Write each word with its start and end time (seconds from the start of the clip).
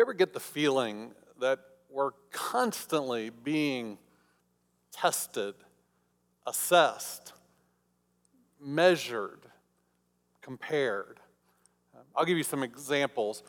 you 0.00 0.04
ever 0.04 0.14
get 0.14 0.32
the 0.32 0.40
feeling 0.40 1.10
that 1.40 1.58
we're 1.90 2.12
constantly 2.32 3.28
being 3.28 3.98
tested, 4.90 5.54
assessed, 6.46 7.34
measured, 8.58 9.40
compared? 10.40 11.20
I'll 12.16 12.24
give 12.24 12.38
you 12.38 12.44
some 12.44 12.62
examples. 12.62 13.42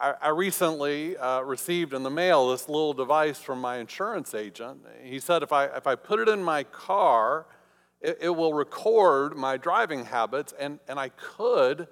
I, 0.00 0.28
recently 0.28 1.14
uh, 1.18 1.42
received 1.42 1.92
in 1.92 2.02
the 2.02 2.10
mail 2.10 2.48
this 2.48 2.70
little 2.70 2.94
device 2.94 3.38
from 3.38 3.60
my 3.60 3.76
insurance 3.76 4.34
agent. 4.34 4.80
He 5.02 5.18
said 5.18 5.42
if 5.42 5.52
I, 5.52 5.66
if 5.66 5.86
I 5.86 5.94
put 5.94 6.20
it 6.20 6.28
in 6.30 6.42
my 6.42 6.64
car, 6.64 7.44
it, 8.00 8.16
it 8.18 8.30
will 8.30 8.54
record 8.54 9.36
my 9.36 9.58
driving 9.58 10.06
habits, 10.06 10.54
and, 10.58 10.78
and 10.88 10.98
I 10.98 11.10
could 11.10 11.86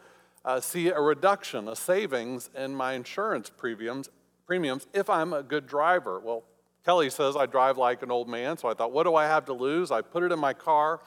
uh, 0.45 0.61
see 0.61 0.88
a 0.88 1.00
reduction, 1.00 1.68
a 1.68 1.77
savings 1.77 2.50
in 2.57 2.75
my 2.75 2.95
insurance 2.95 3.50
premiums, 3.50 4.08
premiums 4.46 4.86
if 4.93 5.11
I'm 5.11 5.32
a 5.32 5.43
good 5.43 5.67
driver. 5.67 6.21
Well, 6.21 6.44
Kelly 6.85 7.11
says 7.11 7.36
I 7.36 7.46
drive 7.46 7.76
like 7.76 8.03
an 8.03 8.11
old 8.11 8.29
man, 8.29 8.57
so 8.57 8.68
I 8.68 8.75
thought, 8.75 8.93
what 8.93 9.04
do 9.04 9.14
I 9.14 9.26
have 9.26 9.45
to 9.46 9.53
lose? 9.53 9.90
I 9.90 10.00
put 10.00 10.22
it 10.22 10.32
in 10.32 10.39
my 10.39 10.54
car. 10.54 11.00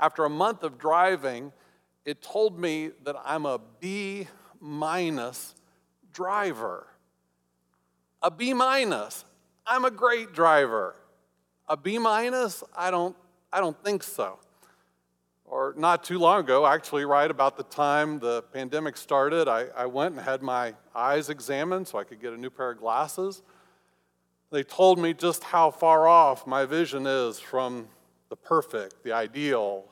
After 0.00 0.24
a 0.24 0.30
month 0.30 0.64
of 0.64 0.78
driving, 0.78 1.52
it 2.04 2.22
told 2.22 2.58
me 2.58 2.90
that 3.04 3.14
I'm 3.24 3.46
a 3.46 3.60
B 3.80 4.26
minus 4.60 5.54
driver. 6.12 6.88
A 8.20 8.30
B 8.30 8.52
minus. 8.52 9.24
I'm 9.64 9.84
a 9.84 9.90
great 9.90 10.32
driver. 10.32 10.96
A 11.68 11.76
B 11.76 11.98
minus? 11.98 12.64
I 12.76 12.90
don't, 12.90 13.16
I 13.52 13.60
don't 13.60 13.80
think 13.84 14.02
so. 14.02 14.38
Or 15.62 15.74
not 15.76 16.02
too 16.02 16.18
long 16.18 16.40
ago, 16.40 16.66
actually, 16.66 17.04
right 17.04 17.30
about 17.30 17.56
the 17.56 17.62
time 17.62 18.18
the 18.18 18.42
pandemic 18.52 18.96
started, 18.96 19.46
I, 19.46 19.66
I 19.76 19.86
went 19.86 20.16
and 20.16 20.24
had 20.24 20.42
my 20.42 20.74
eyes 20.92 21.30
examined 21.30 21.86
so 21.86 21.98
I 21.98 22.02
could 22.02 22.20
get 22.20 22.32
a 22.32 22.36
new 22.36 22.50
pair 22.50 22.72
of 22.72 22.78
glasses. 22.78 23.42
They 24.50 24.64
told 24.64 24.98
me 24.98 25.14
just 25.14 25.44
how 25.44 25.70
far 25.70 26.08
off 26.08 26.48
my 26.48 26.64
vision 26.64 27.06
is 27.06 27.38
from 27.38 27.86
the 28.28 28.34
perfect, 28.34 29.04
the 29.04 29.12
ideal 29.12 29.84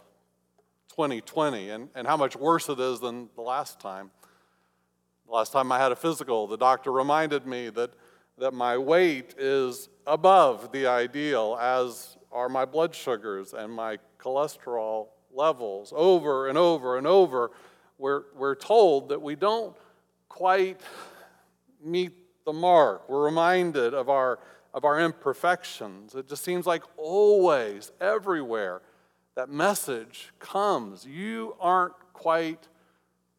2020, 0.89 1.71
and, 1.71 1.89
and 1.95 2.05
how 2.05 2.17
much 2.17 2.34
worse 2.34 2.69
it 2.69 2.81
is 2.81 2.99
than 2.99 3.29
the 3.37 3.43
last 3.43 3.79
time. 3.79 4.11
The 5.29 5.34
last 5.34 5.53
time 5.53 5.71
I 5.71 5.79
had 5.79 5.93
a 5.93 5.97
physical, 5.97 6.49
the 6.49 6.59
doctor 6.59 6.91
reminded 6.91 7.47
me 7.47 7.71
that, 7.71 7.93
that 8.39 8.53
my 8.53 8.77
weight 8.77 9.37
is 9.39 9.89
above 10.05 10.73
the 10.73 10.89
ideal, 10.89 11.57
as 11.61 12.17
are 12.33 12.49
my 12.49 12.65
blood 12.65 12.93
sugars 12.93 13.53
and 13.53 13.73
my 13.73 13.99
cholesterol 14.19 15.07
levels. 15.34 15.92
Over 15.95 16.48
and 16.48 16.56
over 16.59 16.98
and 16.98 17.06
over, 17.06 17.50
we're, 17.98 18.23
we're 18.36 18.55
told 18.55 19.11
that 19.11 19.20
we 19.20 19.37
don't 19.37 19.77
quite 20.28 20.81
meet 21.83 22.12
the 22.45 22.53
mark. 22.53 23.09
We're 23.09 23.25
reminded 23.25 23.95
of 23.95 24.09
our, 24.09 24.39
of 24.72 24.84
our 24.84 25.00
imperfections. 25.00 26.14
It 26.14 26.28
just 26.28 26.45
seems 26.45 26.67
like 26.67 26.83
always, 26.97 27.92
everywhere, 28.00 28.83
that 29.34 29.48
message 29.48 30.31
comes. 30.39 31.06
You 31.06 31.56
aren't 31.61 31.94
quite 32.12 32.69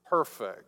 perfect 0.06 0.66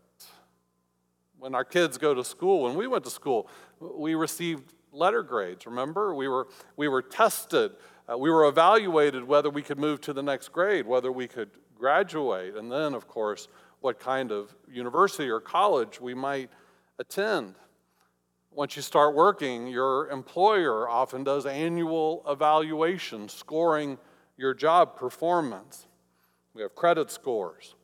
when 1.44 1.56
our 1.56 1.66
kids 1.66 1.98
go 1.98 2.14
to 2.14 2.24
school, 2.24 2.64
when 2.64 2.76
we 2.76 2.88
went 2.88 3.04
to 3.04 3.10
school, 3.10 3.50
we 3.82 4.16
received 4.16 4.72
letter 4.94 5.22
grades, 5.22 5.66
remember? 5.66 6.16
We 6.16 6.30
were, 6.30 6.48
we 6.78 6.88
were 6.88 7.02
tested. 7.02 7.74
Uh, 8.12 8.18
we 8.18 8.30
were 8.30 8.46
evaluated 8.46 9.24
whether 9.24 9.50
we 9.50 9.62
could 9.62 9.80
move 9.80 10.02
to 10.02 10.14
the 10.14 10.24
next 10.24 10.50
grade, 10.50 10.86
whether 10.86 11.12
we 11.12 11.28
could 11.28 11.50
graduate, 11.78 12.56
and 12.56 12.72
then, 12.72 12.94
of 12.94 13.08
course, 13.08 13.48
what 13.80 14.00
kind 14.00 14.32
of 14.32 14.54
university 14.70 15.30
or 15.30 15.40
college 15.40 16.02
we 16.02 16.14
might 16.14 16.50
attend. 17.00 17.56
Once 18.52 18.76
you 18.76 18.82
start 18.82 19.16
working, 19.16 19.68
your 19.68 20.10
employer 20.10 20.88
often 20.88 21.24
does 21.24 21.46
annual 21.46 22.24
evaluation, 22.28 23.28
scoring 23.28 23.98
your 24.38 24.54
job 24.54 24.96
performance. 24.96 25.88
We 26.54 26.62
have 26.62 26.76
credit 26.76 27.10
scores. 27.10 27.76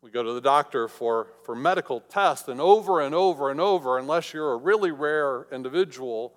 We 0.00 0.10
go 0.10 0.22
to 0.22 0.32
the 0.32 0.40
doctor 0.40 0.86
for, 0.88 1.28
for 1.44 1.54
medical 1.54 2.00
tests, 2.00 2.48
and 2.48 2.60
over 2.60 3.00
and 3.00 3.14
over 3.14 3.50
and 3.50 3.60
over, 3.60 3.98
unless 3.98 4.32
you're 4.32 4.52
a 4.52 4.56
really 4.56 4.92
rare 4.92 5.46
individual, 5.50 6.34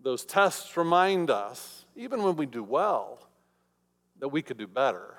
those 0.00 0.24
tests 0.24 0.76
remind 0.76 1.30
us, 1.30 1.83
even 1.96 2.22
when 2.22 2.36
we 2.36 2.46
do 2.46 2.62
well, 2.62 3.20
that 4.20 4.28
we 4.28 4.42
could 4.42 4.58
do 4.58 4.66
better, 4.66 5.16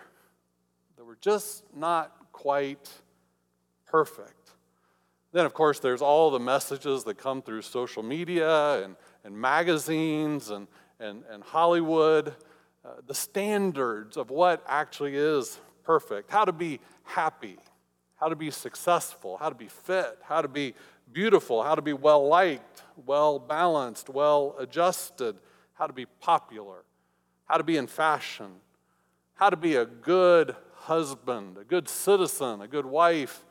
that 0.98 1.06
we're 1.06 1.16
just 1.16 1.64
not 1.76 2.12
quite 2.32 2.90
perfect. 3.86 4.52
Then, 5.32 5.46
of 5.46 5.54
course, 5.54 5.80
there's 5.80 6.02
all 6.02 6.32
the 6.32 6.40
messages 6.40 7.04
that 7.04 7.18
come 7.18 7.42
through 7.42 7.62
social 7.62 8.04
media 8.04 8.84
and, 8.84 8.96
and 9.24 9.38
magazines 9.38 10.50
and, 10.50 10.68
and, 11.00 11.24
and 11.30 11.44
Hollywood, 11.44 12.30
uh, 12.86 12.90
the 13.06 13.14
standards 13.14 14.16
of 14.16 14.30
what 14.30 14.64
actually 14.68 15.16
is 15.16 15.60
perfect, 15.84 16.32
how 16.32 16.46
to 16.46 16.54
be 16.54 16.80
happy, 17.04 17.58
how 18.16 18.30
to 18.30 18.36
be 18.36 18.50
successful, 18.50 19.38
how 19.38 19.50
to 19.50 19.56
be 19.56 19.68
fit, 19.68 20.20
how 20.24 20.42
to 20.42 20.48
be 20.48 20.74
beautiful, 21.12 21.64
how 21.64 21.76
to 21.76 21.82
be 21.82 21.94
well 21.94 22.28
liked, 22.28 22.84
well 23.06 23.38
balanced, 23.38 24.10
well 24.10 24.56
adjusted, 24.58 25.36
how 25.76 25.88
to 25.88 25.94
be 25.94 26.06
popular, 26.06 26.84
how 27.46 27.58
to 27.58 27.64
be 27.64 27.78
in 27.78 27.88
fashion, 27.88 28.52
how 29.36 29.50
to 29.50 29.58
be 29.58 29.76
a 29.76 29.86
good 29.86 30.56
husband, 30.74 31.58
a 31.58 31.64
good 31.64 31.88
citizen, 31.88 32.62
a 32.62 32.68
good 32.68 32.86
wife, 32.86 33.46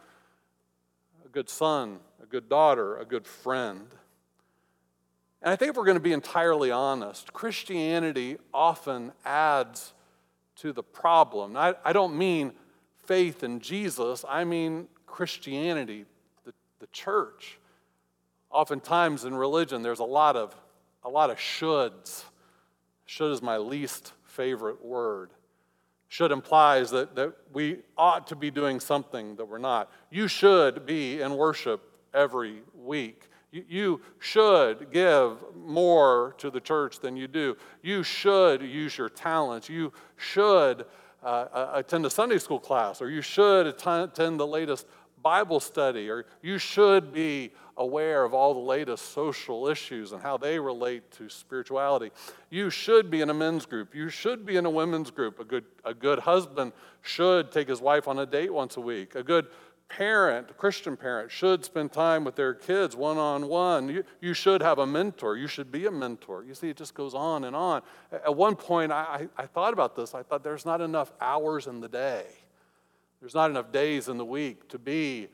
a 1.25 1.29
good 1.29 1.49
son, 1.49 2.01
a 2.23 2.27
good 2.27 2.49
daughter, 2.49 2.99
a 2.99 3.05
good 3.05 3.27
friend. 3.27 3.87
And 5.43 5.53
I 5.53 5.57
think 5.57 5.71
if 5.71 5.77
we're 5.77 5.85
going 5.85 5.97
to 5.97 6.01
be 6.01 6.15
entirely 6.15 6.71
honest, 6.71 7.33
Christianity 7.35 8.39
often 8.53 9.12
adds 9.25 9.93
to 10.56 10.73
the 10.73 10.83
problem. 10.83 11.56
I, 11.56 11.75
I 11.85 11.93
don't 11.93 12.17
mean 12.17 12.53
faith 13.05 13.45
in 13.45 13.61
Jesus, 13.61 14.25
I 14.27 14.45
mean 14.45 14.89
Christianity, 15.06 16.06
the, 16.45 16.55
the 16.79 16.87
church. 16.87 17.59
Oftentimes 18.51 19.25
in 19.25 19.35
religion, 19.35 19.83
there's 19.83 19.99
a 19.99 20.05
lot 20.05 20.37
of 20.37 20.56
a 21.05 21.11
lot 21.11 21.31
of 21.31 21.37
shoulds. 21.37 22.25
Should 23.07 23.33
is 23.33 23.43
my 23.43 23.59
least 23.59 24.13
favorite 24.25 24.85
word. 24.85 25.31
Should 26.09 26.33
implies 26.33 26.91
that, 26.91 27.15
that 27.17 27.35
we 27.53 27.79
ought 27.99 28.27
to 28.29 28.37
be 28.37 28.51
doing 28.51 28.81
something 28.81 29.37
that 29.37 29.45
we're 29.45 29.59
not. 29.59 29.91
You 30.11 30.29
should 30.29 30.87
be 30.87 31.21
in 31.21 31.37
worship 31.37 31.83
every 32.15 32.63
week. 32.75 33.29
You, 33.51 34.01
should 34.19 34.91
give 34.91 35.39
more 35.55 36.35
to 36.39 36.51
the 36.51 36.61
church 36.61 36.99
than 36.99 37.17
you 37.17 37.29
do. 37.29 37.57
You 37.83 38.03
should 38.03 38.63
use 38.63 38.99
your 38.99 39.09
talents. 39.09 39.69
You 39.69 39.93
should 40.17 40.87
uh, 41.23 41.27
uh, 41.27 41.71
attend 41.75 42.05
a 42.05 42.11
Sunday 42.11 42.39
school 42.39 42.59
class, 42.59 43.01
or 43.01 43.11
you 43.11 43.23
should 43.23 43.69
attend 43.69 44.41
the 44.41 44.47
latest 44.47 44.87
Bible 45.25 45.59
study, 45.59 46.09
or 46.09 46.27
you 46.43 46.59
should 46.59 47.12
be 47.12 47.51
aware 47.77 48.23
of 48.25 48.33
all 48.35 48.55
the 48.55 48.61
latest 48.61 49.12
social 49.12 49.67
issues 49.67 50.12
and 50.12 50.23
how 50.23 50.37
they 50.37 50.61
relate 50.61 51.11
to 51.12 51.29
spirituality. 51.29 52.12
You 52.51 52.71
should 52.71 53.11
be 53.11 53.21
in 53.21 53.31
a 53.31 53.35
men's 53.35 53.67
group. 53.67 53.95
You 53.95 54.11
should 54.11 54.47
be 54.47 54.57
in 54.57 54.67
a 54.67 54.71
women's 54.71 55.11
group. 55.11 55.41
A 55.41 55.45
good, 55.45 55.65
a 55.85 55.95
good 55.95 56.21
husband 56.21 56.73
should 57.03 57.51
take 57.51 57.69
his 57.69 57.81
wife 57.81 58.07
on 58.07 58.19
a 58.21 58.27
date 58.27 58.53
once 58.53 58.77
a 58.77 58.81
week. 58.81 59.17
A 59.17 59.25
good 59.25 59.47
parent, 59.89 60.51
a 60.51 60.55
Christian 60.55 60.97
parent, 60.97 61.31
should 61.31 61.65
spend 61.65 61.93
time 61.93 62.23
with 62.25 62.37
their 62.37 62.55
kids 62.55 62.95
one 62.95 63.19
on 63.19 63.49
one. 63.49 64.05
You 64.21 64.35
should 64.35 64.61
have 64.62 64.79
a 64.79 64.87
mentor. 64.87 65.37
You 65.37 65.47
should 65.47 65.73
be 65.73 65.87
a 65.87 65.91
mentor. 65.91 66.45
You 66.45 66.55
see, 66.55 66.69
it 66.69 66.77
just 66.77 66.95
goes 66.95 67.15
on 67.15 67.45
and 67.45 67.56
on. 67.56 67.83
At 68.12 68.37
one 68.37 68.56
point, 68.56 68.93
I, 68.93 69.29
I, 69.37 69.43
I 69.43 69.47
thought 69.47 69.73
about 69.73 69.97
this. 69.97 70.15
I 70.15 70.23
thought 70.23 70.45
there's 70.45 70.67
not 70.67 70.81
enough 70.81 71.12
hours 71.21 71.67
in 71.67 71.81
the 71.81 71.89
day, 71.89 72.27
there's 73.25 73.35
not 73.35 73.49
enough 73.49 73.73
days 73.73 74.09
in 74.09 74.19
the 74.19 74.25
week 74.25 74.69
to 74.69 74.79
be 74.79 75.29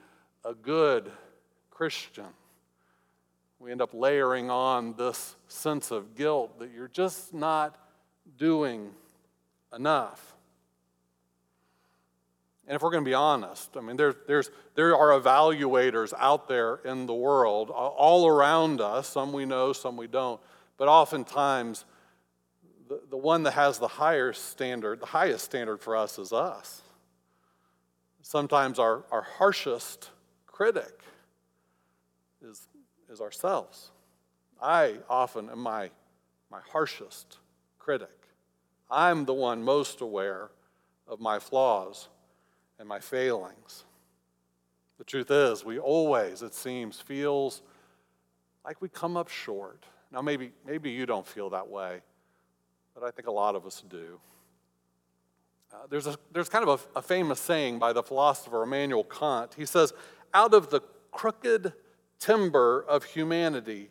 a 0.44 0.54
good 0.54 1.10
Christian. 1.70 2.28
We 3.58 3.72
end 3.72 3.82
up 3.82 3.90
layering 3.92 4.48
on 4.48 4.94
this 4.96 5.34
sense 5.48 5.90
of 5.90 6.14
guilt 6.14 6.60
that 6.60 6.70
you're 6.72 6.86
just 6.86 7.34
not 7.34 7.76
doing 8.38 8.90
enough. 9.74 10.36
And 12.68 12.76
if 12.76 12.82
we're 12.82 12.92
going 12.92 13.02
to 13.02 13.08
be 13.10 13.14
honest, 13.14 13.76
I 13.76 13.80
mean, 13.80 13.96
there, 13.96 14.14
there's, 14.28 14.52
there 14.76 14.96
are 14.96 15.20
evaluators 15.20 16.12
out 16.16 16.46
there 16.46 16.76
in 16.84 17.06
the 17.06 17.14
world, 17.14 17.70
all 17.70 18.28
around 18.28 18.80
us. 18.80 19.08
Some 19.08 19.32
we 19.32 19.46
know, 19.46 19.72
some 19.72 19.96
we 19.96 20.06
don't. 20.06 20.40
But 20.76 20.86
oftentimes, 20.86 21.84
the, 22.88 23.00
the 23.10 23.16
one 23.16 23.42
that 23.42 23.54
has 23.54 23.80
the 23.80 23.88
higher 23.88 24.32
standard, 24.32 25.00
the 25.00 25.06
highest 25.06 25.44
standard 25.44 25.80
for 25.80 25.96
us 25.96 26.20
is 26.20 26.32
us. 26.32 26.82
Sometimes 28.22 28.78
our, 28.78 29.04
our 29.10 29.22
harshest 29.22 30.10
critic 30.46 31.00
is, 32.42 32.68
is 33.10 33.20
ourselves. 33.20 33.90
I 34.60 34.96
often 35.08 35.48
am 35.50 35.60
my, 35.60 35.90
my 36.50 36.60
harshest 36.72 37.38
critic. 37.78 38.08
I'm 38.90 39.24
the 39.24 39.34
one 39.34 39.62
most 39.62 40.00
aware 40.00 40.50
of 41.06 41.20
my 41.20 41.38
flaws 41.38 42.08
and 42.78 42.88
my 42.88 43.00
failings. 43.00 43.84
The 44.98 45.04
truth 45.04 45.30
is, 45.30 45.64
we 45.64 45.78
always, 45.78 46.42
it 46.42 46.54
seems, 46.54 47.00
feels 47.00 47.62
like 48.64 48.82
we 48.82 48.88
come 48.88 49.16
up 49.16 49.28
short. 49.28 49.84
Now, 50.12 50.20
maybe, 50.20 50.52
maybe 50.66 50.90
you 50.90 51.06
don't 51.06 51.26
feel 51.26 51.50
that 51.50 51.68
way, 51.68 52.00
but 52.94 53.02
I 53.02 53.10
think 53.10 53.28
a 53.28 53.32
lot 53.32 53.54
of 53.54 53.64
us 53.64 53.82
do. 53.88 54.20
Uh, 55.72 55.76
there's, 55.88 56.06
a, 56.06 56.16
there's 56.32 56.48
kind 56.48 56.68
of 56.68 56.88
a, 56.94 56.98
a 56.98 57.02
famous 57.02 57.38
saying 57.38 57.78
by 57.78 57.92
the 57.92 58.02
philosopher 58.02 58.62
Immanuel 58.62 59.04
Kant. 59.04 59.54
He 59.56 59.66
says, 59.66 59.92
Out 60.34 60.52
of 60.52 60.70
the 60.70 60.80
crooked 61.12 61.72
timber 62.18 62.84
of 62.88 63.04
humanity, 63.04 63.90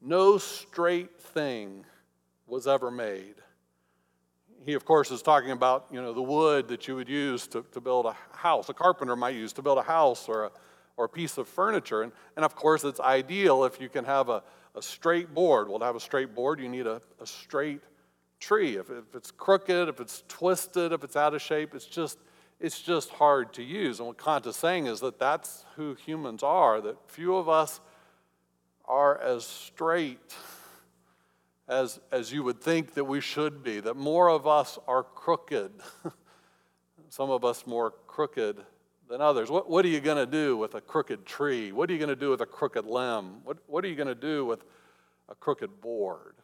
no 0.00 0.38
straight 0.38 1.20
thing 1.20 1.84
was 2.46 2.66
ever 2.66 2.90
made. 2.90 3.34
He, 4.66 4.74
of 4.74 4.84
course, 4.84 5.10
is 5.10 5.22
talking 5.22 5.52
about 5.52 5.86
you 5.92 6.02
know, 6.02 6.12
the 6.12 6.22
wood 6.22 6.68
that 6.68 6.88
you 6.88 6.96
would 6.96 7.08
use 7.08 7.46
to, 7.48 7.64
to 7.72 7.80
build 7.80 8.06
a 8.06 8.16
house, 8.32 8.68
a 8.68 8.74
carpenter 8.74 9.16
might 9.16 9.34
use 9.34 9.52
to 9.54 9.62
build 9.62 9.78
a 9.78 9.82
house 9.82 10.28
or 10.28 10.46
a, 10.46 10.50
or 10.96 11.06
a 11.06 11.08
piece 11.08 11.38
of 11.38 11.48
furniture. 11.48 12.02
And, 12.02 12.12
and 12.36 12.44
of 12.44 12.54
course, 12.56 12.84
it's 12.84 13.00
ideal 13.00 13.64
if 13.64 13.80
you 13.80 13.88
can 13.88 14.04
have 14.04 14.28
a, 14.28 14.42
a 14.74 14.82
straight 14.82 15.32
board. 15.32 15.68
Well, 15.68 15.78
to 15.78 15.84
have 15.84 15.96
a 15.96 16.00
straight 16.00 16.34
board, 16.34 16.60
you 16.60 16.68
need 16.68 16.86
a, 16.86 17.00
a 17.20 17.26
straight 17.26 17.80
tree. 18.40 18.76
If, 18.76 18.90
if 18.90 19.14
it's 19.14 19.30
crooked, 19.30 19.88
if 19.88 20.00
it's 20.00 20.24
twisted, 20.26 20.92
if 20.92 21.04
it's 21.04 21.16
out 21.16 21.34
of 21.34 21.42
shape, 21.42 21.74
it's 21.74 21.86
just, 21.86 22.18
it's 22.58 22.80
just 22.80 23.10
hard 23.10 23.52
to 23.54 23.62
use. 23.62 24.00
And 24.00 24.08
what 24.08 24.18
Kant 24.18 24.46
is 24.46 24.56
saying 24.56 24.86
is 24.86 25.00
that 25.00 25.18
that's 25.18 25.64
who 25.76 25.94
humans 25.94 26.42
are, 26.42 26.80
that 26.80 26.96
few 27.06 27.36
of 27.36 27.48
us 27.48 27.80
are 28.86 29.18
as 29.20 29.44
straight 29.44 30.34
as, 31.68 32.00
as 32.10 32.32
you 32.32 32.42
would 32.42 32.60
think 32.60 32.94
that 32.94 33.04
we 33.04 33.20
should 33.20 33.62
be, 33.62 33.78
that 33.78 33.96
more 33.96 34.28
of 34.28 34.46
us 34.46 34.78
are 34.88 35.04
crooked, 35.04 35.70
some 37.08 37.30
of 37.30 37.44
us 37.44 37.64
more 37.64 37.92
crooked 38.08 38.60
than 39.08 39.20
others. 39.20 39.50
What, 39.50 39.70
what 39.70 39.84
are 39.84 39.88
you 39.88 40.00
going 40.00 40.16
to 40.16 40.30
do 40.30 40.56
with 40.56 40.74
a 40.74 40.80
crooked 40.80 41.24
tree? 41.24 41.70
What 41.70 41.88
are 41.88 41.92
you 41.92 41.98
going 41.98 42.08
to 42.08 42.16
do 42.16 42.30
with 42.30 42.40
a 42.40 42.46
crooked 42.46 42.86
limb? 42.86 43.44
What, 43.44 43.58
what 43.68 43.84
are 43.84 43.88
you 43.88 43.94
going 43.94 44.08
to 44.08 44.14
do 44.16 44.44
with 44.44 44.64
a 45.28 45.34
crooked 45.36 45.80
board? 45.80 46.34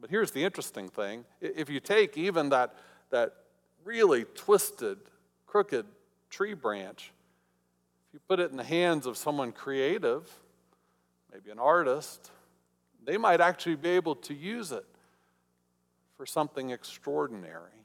But 0.00 0.10
here's 0.10 0.30
the 0.30 0.44
interesting 0.44 0.88
thing 0.88 1.24
if 1.40 1.68
you 1.68 1.80
take 1.80 2.16
even 2.16 2.50
that, 2.50 2.74
that 3.10 3.34
really 3.84 4.24
twisted, 4.24 4.98
crooked 5.46 5.86
tree 6.30 6.54
branch, 6.54 7.12
if 8.08 8.14
you 8.14 8.20
put 8.28 8.40
it 8.40 8.50
in 8.50 8.56
the 8.56 8.64
hands 8.64 9.06
of 9.06 9.16
someone 9.16 9.52
creative, 9.52 10.30
maybe 11.32 11.50
an 11.50 11.58
artist, 11.58 12.30
they 13.04 13.16
might 13.16 13.40
actually 13.40 13.76
be 13.76 13.90
able 13.90 14.14
to 14.14 14.34
use 14.34 14.72
it 14.72 14.86
for 16.16 16.26
something 16.26 16.70
extraordinary. 16.70 17.84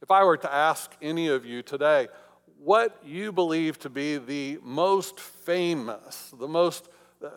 If 0.00 0.10
I 0.10 0.24
were 0.24 0.36
to 0.38 0.52
ask 0.52 0.96
any 1.02 1.28
of 1.28 1.44
you 1.44 1.62
today 1.62 2.08
what 2.58 2.98
you 3.04 3.30
believe 3.30 3.78
to 3.80 3.90
be 3.90 4.18
the 4.18 4.58
most 4.62 5.20
famous, 5.20 6.32
the 6.38 6.48
most 6.48 6.88
uh, 7.24 7.28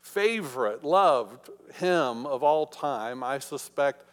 favorite, 0.00 0.84
loved 0.84 1.50
hymn 1.74 2.26
of 2.26 2.42
all 2.42 2.66
time, 2.66 3.22
I 3.22 3.38
suspect 3.38 4.04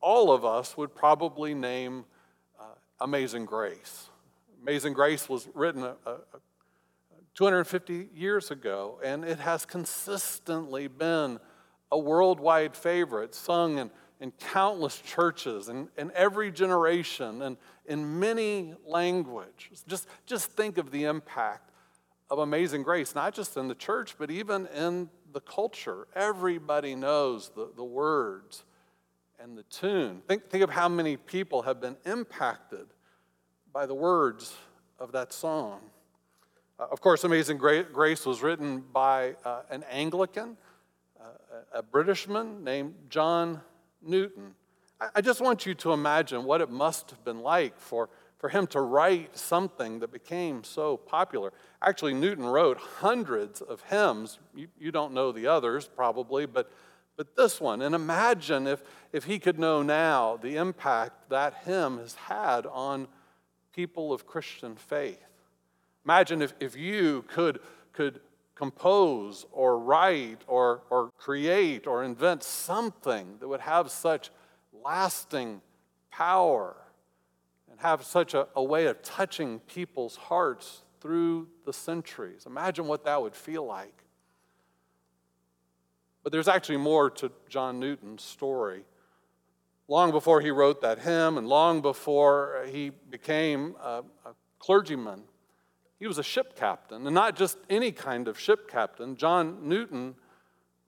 all 0.00 0.32
of 0.32 0.44
us 0.44 0.76
would 0.76 0.94
probably 0.94 1.54
name 1.54 2.04
uh, 2.60 2.64
Amazing 3.00 3.46
Grace. 3.46 4.08
Amazing 4.62 4.92
Grace 4.92 5.28
was 5.28 5.48
written 5.54 5.82
a, 5.82 5.96
a, 6.06 6.18
250 7.34 8.10
years 8.14 8.50
ago, 8.50 9.00
and 9.02 9.24
it 9.24 9.38
has 9.40 9.66
consistently 9.66 10.86
been 10.86 11.40
a 11.90 11.98
worldwide 11.98 12.76
favorite, 12.76 13.34
sung 13.34 13.78
in, 13.78 13.90
in 14.20 14.30
countless 14.32 15.00
churches 15.00 15.68
and 15.68 15.88
in, 15.96 16.08
in 16.08 16.12
every 16.14 16.52
generation 16.52 17.42
and 17.42 17.56
in 17.86 18.20
many 18.20 18.74
languages. 18.86 19.84
Just, 19.88 20.06
just 20.26 20.50
think 20.52 20.78
of 20.78 20.90
the 20.90 21.04
impact 21.04 21.70
of 22.30 22.38
Amazing 22.38 22.82
Grace, 22.82 23.14
not 23.14 23.34
just 23.34 23.56
in 23.56 23.68
the 23.68 23.74
church, 23.74 24.16
but 24.18 24.30
even 24.30 24.66
in 24.68 25.08
the 25.34 25.40
culture. 25.40 26.06
Everybody 26.14 26.94
knows 26.94 27.50
the, 27.54 27.68
the 27.76 27.84
words 27.84 28.64
and 29.38 29.58
the 29.58 29.64
tune. 29.64 30.22
Think, 30.26 30.48
think 30.48 30.64
of 30.64 30.70
how 30.70 30.88
many 30.88 31.16
people 31.16 31.62
have 31.62 31.80
been 31.80 31.96
impacted 32.06 32.86
by 33.72 33.84
the 33.84 33.94
words 33.94 34.56
of 34.98 35.12
that 35.12 35.32
song. 35.32 35.80
Uh, 36.78 36.86
of 36.90 37.00
course, 37.00 37.24
Amazing 37.24 37.58
Grace 37.58 38.24
was 38.24 38.42
written 38.42 38.82
by 38.92 39.34
uh, 39.44 39.62
an 39.70 39.84
Anglican, 39.90 40.56
uh, 41.20 41.24
a 41.72 41.82
Britishman 41.82 42.64
named 42.64 42.94
John 43.10 43.60
Newton. 44.00 44.54
I, 45.00 45.08
I 45.16 45.20
just 45.20 45.40
want 45.40 45.66
you 45.66 45.74
to 45.74 45.92
imagine 45.92 46.44
what 46.44 46.60
it 46.60 46.70
must 46.70 47.10
have 47.10 47.24
been 47.24 47.40
like 47.40 47.78
for, 47.78 48.08
for 48.44 48.50
him 48.50 48.66
to 48.66 48.82
write 48.82 49.34
something 49.38 50.00
that 50.00 50.12
became 50.12 50.62
so 50.62 50.98
popular. 50.98 51.50
Actually, 51.80 52.12
Newton 52.12 52.44
wrote 52.44 52.76
hundreds 52.76 53.62
of 53.62 53.80
hymns. 53.84 54.38
You, 54.54 54.68
you 54.78 54.92
don't 54.92 55.14
know 55.14 55.32
the 55.32 55.46
others, 55.46 55.88
probably, 55.88 56.44
but, 56.44 56.70
but 57.16 57.36
this 57.36 57.58
one. 57.58 57.80
And 57.80 57.94
imagine 57.94 58.66
if, 58.66 58.82
if 59.14 59.24
he 59.24 59.38
could 59.38 59.58
know 59.58 59.82
now 59.82 60.36
the 60.36 60.56
impact 60.56 61.30
that 61.30 61.54
hymn 61.64 61.96
has 61.96 62.16
had 62.16 62.66
on 62.66 63.08
people 63.74 64.12
of 64.12 64.26
Christian 64.26 64.76
faith. 64.76 65.24
Imagine 66.04 66.42
if, 66.42 66.52
if 66.60 66.76
you 66.76 67.24
could, 67.28 67.60
could 67.94 68.20
compose 68.54 69.46
or 69.52 69.78
write 69.78 70.42
or, 70.46 70.82
or 70.90 71.12
create 71.16 71.86
or 71.86 72.04
invent 72.04 72.42
something 72.42 73.38
that 73.40 73.48
would 73.48 73.60
have 73.60 73.90
such 73.90 74.30
lasting 74.84 75.62
power 76.10 76.76
and 77.74 77.80
have 77.80 78.04
such 78.04 78.34
a, 78.34 78.46
a 78.54 78.62
way 78.62 78.86
of 78.86 79.02
touching 79.02 79.58
people's 79.58 80.14
hearts 80.14 80.82
through 81.00 81.48
the 81.66 81.72
centuries. 81.72 82.44
Imagine 82.46 82.86
what 82.86 83.04
that 83.04 83.20
would 83.20 83.34
feel 83.34 83.66
like. 83.66 84.04
But 86.22 86.30
there's 86.30 86.46
actually 86.46 86.76
more 86.76 87.10
to 87.10 87.32
John 87.48 87.80
Newton's 87.80 88.22
story. 88.22 88.84
Long 89.88 90.12
before 90.12 90.40
he 90.40 90.52
wrote 90.52 90.82
that 90.82 91.00
hymn 91.00 91.36
and 91.36 91.48
long 91.48 91.82
before 91.82 92.64
he 92.70 92.90
became 93.10 93.74
a, 93.82 94.04
a 94.24 94.34
clergyman, 94.60 95.24
he 95.98 96.06
was 96.06 96.18
a 96.18 96.22
ship 96.22 96.54
captain, 96.56 97.04
and 97.06 97.14
not 97.14 97.34
just 97.34 97.58
any 97.68 97.90
kind 97.90 98.28
of 98.28 98.38
ship 98.38 98.70
captain. 98.70 99.16
John 99.16 99.68
Newton 99.68 100.14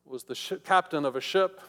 was 0.05 0.23
the 0.23 0.37
ship, 0.37 0.65
captain 0.65 1.05
of 1.05 1.17
a 1.17 1.21
ship 1.21 1.61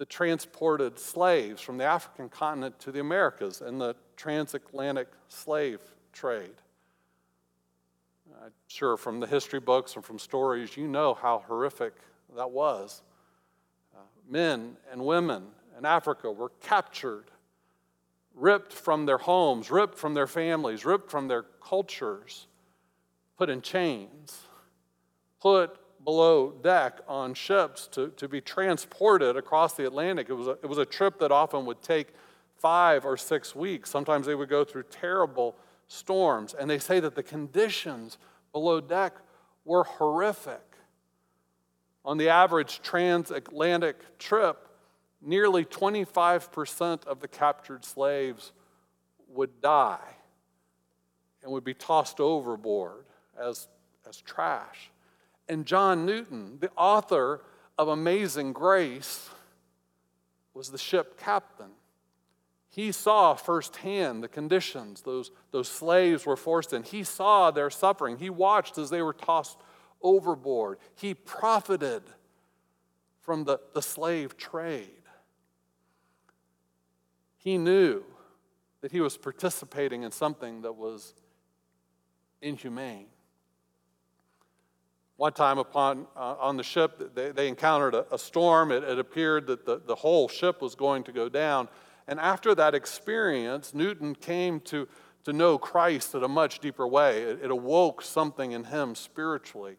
that 0.00 0.08
transported 0.08 0.98
slaves 0.98 1.60
from 1.60 1.76
the 1.76 1.84
African 1.84 2.30
continent 2.30 2.80
to 2.80 2.90
the 2.90 3.00
Americas 3.00 3.60
in 3.60 3.76
the 3.76 3.94
transatlantic 4.16 5.08
slave 5.28 5.78
trade. 6.10 6.54
I'm 8.42 8.52
sure 8.66 8.96
from 8.96 9.20
the 9.20 9.26
history 9.26 9.60
books 9.60 9.96
and 9.96 10.02
from 10.02 10.18
stories, 10.18 10.74
you 10.74 10.88
know 10.88 11.12
how 11.12 11.44
horrific 11.46 11.92
that 12.34 12.50
was. 12.50 13.02
Uh, 13.94 13.98
men 14.26 14.78
and 14.90 15.04
women 15.04 15.42
in 15.76 15.84
Africa 15.84 16.32
were 16.32 16.52
captured, 16.62 17.26
ripped 18.34 18.72
from 18.72 19.04
their 19.04 19.18
homes, 19.18 19.70
ripped 19.70 19.98
from 19.98 20.14
their 20.14 20.26
families, 20.26 20.86
ripped 20.86 21.10
from 21.10 21.28
their 21.28 21.42
cultures, 21.62 22.46
put 23.36 23.50
in 23.50 23.60
chains, 23.60 24.44
put 25.42 25.76
below 26.10 26.50
deck 26.50 26.98
on 27.06 27.32
ships 27.32 27.86
to, 27.86 28.08
to 28.16 28.26
be 28.26 28.40
transported 28.40 29.36
across 29.36 29.74
the 29.74 29.86
Atlantic. 29.86 30.28
It 30.28 30.32
was, 30.32 30.48
a, 30.48 30.58
it 30.60 30.66
was 30.66 30.78
a 30.78 30.84
trip 30.84 31.20
that 31.20 31.30
often 31.30 31.64
would 31.66 31.82
take 31.82 32.08
five 32.56 33.04
or 33.04 33.16
six 33.16 33.54
weeks. 33.54 33.90
Sometimes 33.90 34.26
they 34.26 34.34
would 34.34 34.48
go 34.48 34.64
through 34.64 34.82
terrible 34.90 35.54
storms. 35.86 36.52
And 36.52 36.68
they 36.68 36.80
say 36.80 36.98
that 36.98 37.14
the 37.14 37.22
conditions 37.22 38.18
below 38.50 38.80
deck 38.80 39.18
were 39.64 39.84
horrific. 39.84 40.64
On 42.04 42.18
the 42.18 42.28
average 42.28 42.82
transatlantic 42.82 44.18
trip, 44.18 44.68
nearly 45.22 45.64
25% 45.64 47.04
of 47.04 47.20
the 47.20 47.28
captured 47.28 47.84
slaves 47.84 48.50
would 49.28 49.60
die 49.60 50.16
and 51.44 51.52
would 51.52 51.62
be 51.62 51.74
tossed 51.74 52.18
overboard 52.18 53.04
as, 53.40 53.68
as 54.08 54.20
trash. 54.20 54.90
And 55.50 55.66
John 55.66 56.06
Newton, 56.06 56.58
the 56.60 56.70
author 56.76 57.42
of 57.76 57.88
Amazing 57.88 58.52
Grace, 58.52 59.28
was 60.54 60.70
the 60.70 60.78
ship 60.78 61.18
captain. 61.18 61.72
He 62.68 62.92
saw 62.92 63.34
firsthand 63.34 64.22
the 64.22 64.28
conditions 64.28 65.02
those, 65.02 65.32
those 65.50 65.66
slaves 65.66 66.24
were 66.24 66.36
forced 66.36 66.72
in. 66.72 66.84
He 66.84 67.02
saw 67.02 67.50
their 67.50 67.68
suffering. 67.68 68.18
He 68.18 68.30
watched 68.30 68.78
as 68.78 68.90
they 68.90 69.02
were 69.02 69.12
tossed 69.12 69.58
overboard. 70.00 70.78
He 70.94 71.14
profited 71.14 72.04
from 73.20 73.42
the, 73.42 73.58
the 73.74 73.82
slave 73.82 74.36
trade. 74.36 75.02
He 77.38 77.58
knew 77.58 78.04
that 78.82 78.92
he 78.92 79.00
was 79.00 79.16
participating 79.16 80.04
in 80.04 80.12
something 80.12 80.62
that 80.62 80.76
was 80.76 81.12
inhumane. 82.40 83.08
One 85.20 85.34
time 85.34 85.58
upon, 85.58 86.06
uh, 86.16 86.36
on 86.40 86.56
the 86.56 86.62
ship, 86.62 87.14
they, 87.14 87.30
they 87.30 87.46
encountered 87.46 87.94
a, 87.94 88.06
a 88.10 88.18
storm. 88.18 88.72
It, 88.72 88.82
it, 88.82 88.98
appeared 88.98 89.48
that 89.48 89.66
the, 89.66 89.78
the 89.84 89.94
whole 89.94 90.28
ship 90.28 90.62
was 90.62 90.74
going 90.74 91.04
to 91.04 91.12
go 91.12 91.28
down. 91.28 91.68
And 92.08 92.18
after 92.18 92.54
that 92.54 92.74
experience, 92.74 93.74
Newton 93.74 94.14
came 94.14 94.60
to, 94.60 94.88
to 95.24 95.34
know 95.34 95.58
Christ 95.58 96.14
in 96.14 96.24
a 96.24 96.28
much 96.28 96.60
deeper 96.60 96.88
way. 96.88 97.20
It, 97.20 97.40
it 97.42 97.50
awoke 97.50 98.00
something 98.00 98.52
in 98.52 98.64
him 98.64 98.94
spiritually. 98.94 99.76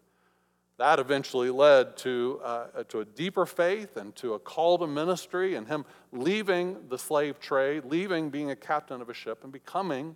That 0.78 1.00
eventually 1.00 1.50
led 1.50 1.98
to, 1.98 2.40
uh, 2.44 2.84
to 2.90 3.00
a 3.00 3.06
deeper 3.06 3.48
faith 3.48 3.98
and 3.98 4.16
to 4.18 4.36
a 4.36 4.40
call 4.40 4.78
to 4.78 4.86
ministry, 4.86 5.56
and 5.56 5.68
him 5.68 5.86
leaving 6.12 6.88
the 6.88 7.00
slave 7.00 7.40
trade, 7.40 7.86
leaving 7.86 8.30
being 8.30 8.52
a 8.52 8.56
captain 8.56 9.02
of 9.02 9.10
a 9.10 9.14
ship, 9.16 9.40
and 9.42 9.52
becoming 9.52 10.16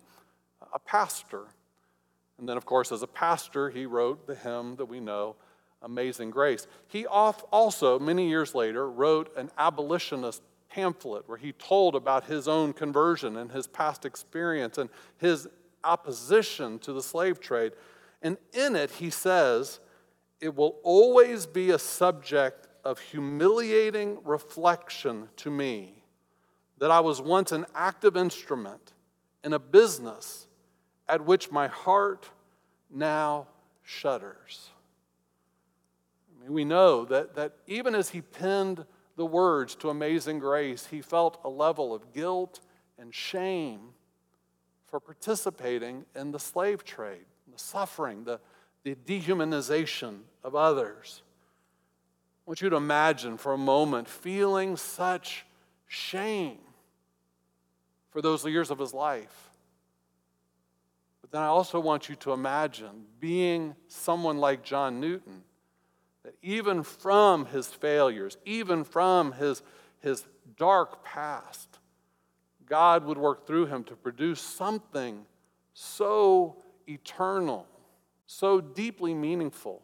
a 0.71 0.77
pastor. 0.77 1.47
And 2.37 2.49
then, 2.49 2.57
of 2.57 2.65
course, 2.65 2.91
as 2.91 3.01
a 3.01 3.07
pastor, 3.07 3.69
he 3.69 3.85
wrote 3.85 4.27
the 4.27 4.35
hymn 4.35 4.75
that 4.75 4.85
we 4.85 4.99
know, 4.99 5.35
Amazing 5.81 6.31
Grace. 6.31 6.67
He 6.87 7.05
also, 7.05 7.99
many 7.99 8.27
years 8.27 8.55
later, 8.55 8.89
wrote 8.89 9.35
an 9.37 9.51
abolitionist 9.57 10.41
pamphlet 10.69 11.27
where 11.27 11.37
he 11.37 11.53
told 11.53 11.95
about 11.95 12.25
his 12.25 12.47
own 12.47 12.73
conversion 12.73 13.37
and 13.37 13.51
his 13.51 13.67
past 13.67 14.05
experience 14.05 14.77
and 14.77 14.89
his 15.17 15.47
opposition 15.83 16.79
to 16.79 16.91
the 16.91 17.03
slave 17.03 17.39
trade. 17.39 17.71
And 18.21 18.37
in 18.53 18.75
it, 18.75 18.91
he 18.91 19.09
says, 19.09 19.79
it 20.41 20.55
will 20.55 20.77
always 20.83 21.45
be 21.45 21.71
a 21.71 21.79
subject 21.79 22.67
of 22.83 22.99
humiliating 22.99 24.17
reflection 24.23 25.29
to 25.37 25.49
me 25.49 26.03
that 26.77 26.91
I 26.91 26.99
was 26.99 27.21
once 27.21 27.51
an 27.51 27.65
active 27.73 28.17
instrument 28.17 28.93
in 29.43 29.53
a 29.53 29.59
business 29.59 30.44
at 31.07 31.25
which 31.25 31.51
my 31.51 31.67
heart 31.67 32.29
now 32.89 33.47
shudders. 33.83 34.69
I 36.29 36.43
mean, 36.43 36.53
we 36.53 36.65
know 36.65 37.05
that, 37.05 37.35
that 37.35 37.53
even 37.67 37.95
as 37.95 38.09
he 38.09 38.21
penned 38.21 38.85
the 39.15 39.25
words 39.25 39.75
to 39.75 39.89
Amazing 39.89 40.39
Grace, 40.39 40.87
he 40.87 41.01
felt 41.01 41.39
a 41.43 41.49
level 41.49 41.93
of 41.93 42.13
guilt 42.13 42.59
and 42.97 43.13
shame 43.13 43.89
for 44.87 44.99
participating 44.99 46.05
in 46.15 46.31
the 46.31 46.39
slave 46.39 46.83
trade, 46.83 47.25
the 47.51 47.59
suffering, 47.59 48.23
the, 48.23 48.39
the 48.83 48.95
dehumanization 48.95 50.19
of 50.43 50.55
others. 50.55 51.21
I 52.45 52.49
want 52.49 52.61
you 52.61 52.69
to 52.69 52.75
imagine 52.75 53.37
for 53.37 53.53
a 53.53 53.57
moment 53.57 54.07
feeling 54.07 54.77
such 54.77 55.45
shame 55.87 56.59
for 58.11 58.21
those 58.21 58.45
years 58.45 58.69
of 58.69 58.79
his 58.79 58.93
life. 58.93 59.44
Then 61.35 61.43
I 61.43 61.47
also 61.47 61.81
want 61.81 62.07
you 62.07 62.15
to 62.15 62.31
imagine 62.31 63.07
being 63.19 63.75
someone 63.89 64.37
like 64.37 64.63
John 64.63 65.01
Newton 65.01 65.43
that 66.23 66.35
even 66.41 66.81
from 66.81 67.47
his 67.47 67.67
failures, 67.67 68.37
even 68.45 68.85
from 68.85 69.33
his, 69.33 69.61
his 69.99 70.23
dark 70.55 71.03
past, 71.03 71.79
God 72.65 73.03
would 73.03 73.17
work 73.17 73.45
through 73.45 73.65
him 73.65 73.83
to 73.83 73.97
produce 73.97 74.39
something 74.39 75.25
so 75.73 76.55
eternal, 76.87 77.67
so 78.25 78.61
deeply 78.61 79.13
meaningful 79.13 79.81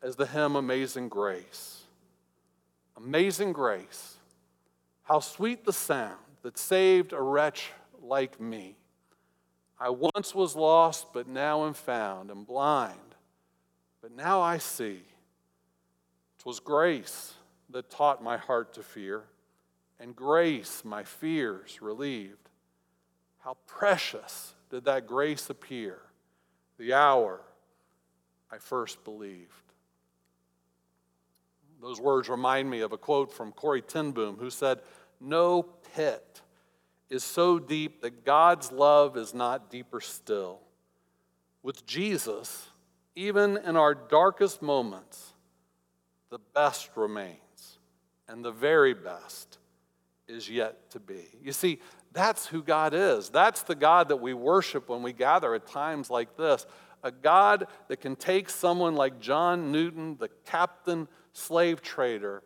as 0.00 0.14
the 0.14 0.26
hymn 0.26 0.54
Amazing 0.54 1.08
Grace. 1.08 1.82
Amazing 2.96 3.52
Grace, 3.54 4.18
how 5.02 5.18
sweet 5.18 5.64
the 5.64 5.72
sound 5.72 6.20
that 6.42 6.58
saved 6.58 7.12
a 7.12 7.20
wretch 7.20 7.72
like 8.00 8.40
me. 8.40 8.76
I 9.80 9.88
once 9.88 10.34
was 10.34 10.54
lost, 10.54 11.12
but 11.12 11.26
now 11.26 11.66
am 11.66 11.74
found, 11.74 12.30
and 12.30 12.46
blind 12.46 13.10
but 14.00 14.12
now 14.12 14.40
I 14.40 14.58
see. 14.58 15.02
'Twas 16.38 16.60
grace 16.60 17.34
that 17.68 17.90
taught 17.90 18.22
my 18.22 18.36
heart 18.38 18.72
to 18.74 18.82
fear, 18.82 19.24
and 19.98 20.16
grace 20.16 20.84
my 20.84 21.04
fears 21.04 21.82
relieved. 21.82 22.48
How 23.40 23.56
precious 23.66 24.54
did 24.70 24.84
that 24.84 25.06
grace 25.06 25.50
appear 25.50 26.00
the 26.78 26.94
hour 26.94 27.42
I 28.50 28.58
first 28.58 29.04
believed. 29.04 29.52
Those 31.80 32.00
words 32.00 32.28
remind 32.28 32.70
me 32.70 32.80
of 32.80 32.92
a 32.92 32.98
quote 32.98 33.32
from 33.32 33.52
Corrie 33.52 33.82
ten 33.82 34.12
Boom, 34.12 34.36
who 34.36 34.50
said, 34.50 34.80
No 35.20 35.62
pit 35.62 36.40
is 37.10 37.24
so 37.24 37.58
deep 37.58 38.00
that 38.02 38.24
God's 38.24 38.70
love 38.70 39.16
is 39.16 39.34
not 39.34 39.68
deeper 39.68 40.00
still. 40.00 40.60
With 41.62 41.84
Jesus, 41.84 42.68
even 43.16 43.58
in 43.58 43.76
our 43.76 43.94
darkest 43.94 44.62
moments, 44.62 45.34
the 46.30 46.38
best 46.54 46.90
remains, 46.94 47.78
and 48.28 48.44
the 48.44 48.52
very 48.52 48.94
best 48.94 49.58
is 50.28 50.48
yet 50.48 50.90
to 50.90 51.00
be. 51.00 51.26
You 51.42 51.52
see, 51.52 51.80
that's 52.12 52.46
who 52.46 52.62
God 52.62 52.94
is. 52.94 53.28
That's 53.28 53.62
the 53.62 53.74
God 53.74 54.08
that 54.08 54.16
we 54.16 54.32
worship 54.32 54.88
when 54.88 55.02
we 55.02 55.12
gather 55.12 55.54
at 55.54 55.66
times 55.66 56.08
like 56.08 56.36
this. 56.36 56.66
A 57.02 57.10
God 57.10 57.66
that 57.88 58.00
can 58.00 58.14
take 58.14 58.48
someone 58.48 58.94
like 58.94 59.20
John 59.20 59.72
Newton, 59.72 60.16
the 60.18 60.30
captain 60.46 61.08
slave 61.32 61.82
trader, 61.82 62.42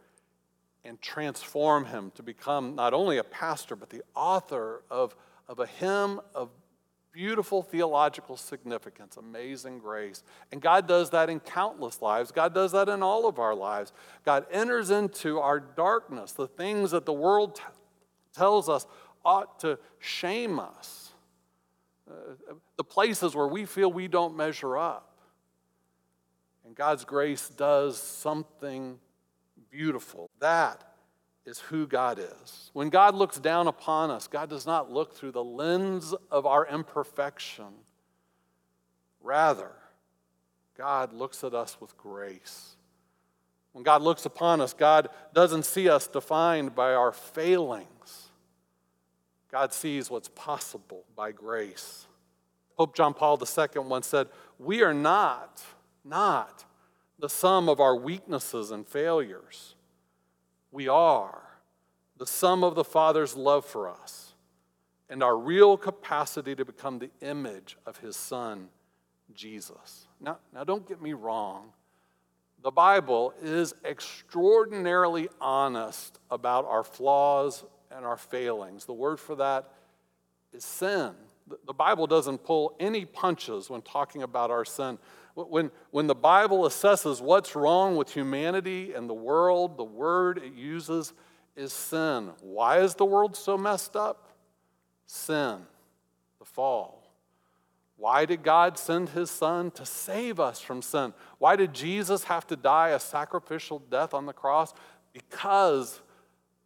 and 0.85 1.01
transform 1.01 1.87
him 1.87 2.13
to 2.15 2.23
become 2.23 2.75
not 2.75 2.93
only 2.93 3.19
a 3.19 3.25
pastor, 3.25 3.75
but 3.77 3.91
the 3.91 4.03
author 4.15 4.83
of, 4.91 5.17
of 5.49 5.59
a 5.59 5.67
hymn 5.67 6.21
of 6.35 6.51
beautiful 7.15 7.63
theological 7.63 8.37
significance, 8.37 9.17
amazing 9.17 9.79
grace. 9.79 10.25
And 10.51 10.61
God 10.61 10.89
does 10.89 11.11
that 11.11 11.31
in 11.31 11.39
countless 11.39 12.03
lives. 12.03 12.33
God 12.33 12.53
does 12.53 12.73
that 12.73 12.89
in 12.89 13.03
all 13.03 13.29
of 13.29 13.39
our 13.39 13.55
lives. 13.55 13.93
God 14.25 14.47
enters 14.51 14.91
into 14.91 15.39
our 15.39 15.61
darkness, 15.61 16.33
the 16.33 16.49
things 16.49 16.91
that 16.91 17.07
the 17.07 17.13
world 17.13 17.55
t- 17.55 17.63
tells 18.35 18.69
us 18.69 18.87
ought 19.25 19.61
to 19.61 19.79
shame 20.01 20.59
us, 20.59 21.13
uh, 22.11 22.55
the 22.77 22.85
places 22.85 23.35
where 23.35 23.47
we 23.47 23.65
feel 23.65 23.91
we 23.91 24.09
don't 24.09 24.37
measure 24.37 24.77
up. 24.77 25.17
And 26.67 26.75
God's 26.75 27.05
grace 27.05 27.49
does 27.49 27.97
something 28.01 28.99
beautiful. 29.75 30.31
That 30.41 30.85
is 31.45 31.59
who 31.59 31.87
God 31.87 32.19
is. 32.19 32.71
When 32.73 32.89
God 32.89 33.15
looks 33.15 33.39
down 33.39 33.67
upon 33.67 34.11
us, 34.11 34.29
God 34.29 34.49
does 34.49 34.67
not 34.67 34.91
look 34.91 35.15
through 35.15 35.33
the 35.33 35.45
lens 35.45 36.15
of 36.31 36.47
our 36.47 36.67
imperfection. 36.67 37.73
Rather, 39.21 39.73
God 40.79 41.13
looks 41.13 41.43
at 41.45 41.55
us 41.55 41.77
with 41.81 41.97
grace. 41.99 42.77
When 43.73 43.83
God 43.83 44.03
looks 44.03 44.25
upon 44.25 44.61
us, 44.61 44.73
God 44.73 45.09
doesn't 45.33 45.65
see 45.65 45.89
us 45.89 46.07
defined 46.07 46.75
by 46.75 46.95
our 46.95 47.13
failings. 47.13 48.29
God 49.51 49.73
sees 49.73 50.09
what's 50.09 50.29
possible 50.29 51.05
by 51.17 51.33
grace. 51.33 52.07
Pope 52.77 52.95
John 52.97 53.15
Paul 53.15 53.41
II 53.41 53.83
once 53.83 54.07
said, 54.07 54.29
We 54.59 54.83
are 54.83 54.95
not, 54.95 55.63
not 56.05 56.65
the 57.19 57.29
sum 57.29 57.69
of 57.69 57.81
our 57.81 57.97
weaknesses 57.97 58.71
and 58.71 58.87
failures 58.87 59.75
we 60.75 60.89
are 60.89 61.45
the 62.17 62.27
sum 62.27 62.63
of 62.65 62.75
the 62.75 62.85
Father's 62.85 63.37
love 63.37 63.65
for 63.65 63.89
us 63.89 64.35
and 65.09 65.23
our 65.23 65.37
real 65.37 65.77
capacity 65.77 66.55
to 66.55 66.65
become 66.65 66.99
the 66.99 67.11
image 67.21 67.77
of 67.87 67.99
His 67.99 68.17
Son, 68.17 68.69
Jesus. 69.35 70.07
Now, 70.21 70.39
now 70.53 70.65
don't 70.65 70.87
get 70.89 71.01
me 71.01 71.13
wrong. 71.13 71.73
The 72.63 72.71
Bible 72.71 73.35
is 73.43 73.75
extraordinarily 73.85 75.29
honest 75.41 76.19
about 76.31 76.65
our 76.65 76.83
flaws 76.83 77.65
and 77.91 78.05
our 78.05 78.17
failings. 78.17 78.87
The 78.87 78.93
word 78.93 79.21
for 79.21 79.37
that 79.37 79.71
is 80.53 80.65
sin. 80.65 81.13
The 81.67 81.75
Bible 81.75 82.07
doesn't 82.07 82.43
pull 82.43 82.75
any 82.81 83.05
punches 83.05 83.69
when 83.69 83.83
talking 83.83 84.23
about 84.23 84.51
our 84.51 84.65
sin. 84.65 84.99
When, 85.35 85.73
when 85.91 86.07
the 86.07 86.15
Bible 86.15 86.63
assesses 86.63 87.21
what's 87.21 87.57
wrong 87.57 87.97
with 87.97 88.13
humanity 88.13 88.93
and 88.95 89.11
the 89.11 89.15
world, 89.15 89.77
the 89.77 89.85
word 89.85 90.39
it 90.39 90.55
uses 90.55 91.13
is 91.57 91.73
sin. 91.73 92.31
Why 92.41 92.79
is 92.79 92.95
the 92.95 93.05
world 93.05 93.37
so 93.37 93.59
messed 93.59 93.97
up? 93.97 94.31
Sin, 95.07 95.59
the 96.39 96.45
fall. 96.45 97.13
Why 97.97 98.25
did 98.25 98.43
God 98.43 98.79
send 98.79 99.11
his 99.11 99.31
son 99.31 99.71
to 99.73 99.87
save 99.87 100.41
us 100.41 100.61
from 100.61 100.83
sin? 100.83 101.15
Why 101.39 101.57
did 101.57 101.73
Jesus 101.73 102.25
have 102.25 102.47
to 102.49 102.57
die 102.57 102.91
a 102.91 103.01
sacrificial 103.01 103.79
death 103.79 104.15
on 104.15 104.27
the 104.27 104.33
cross? 104.33 104.75
Because 105.13 106.01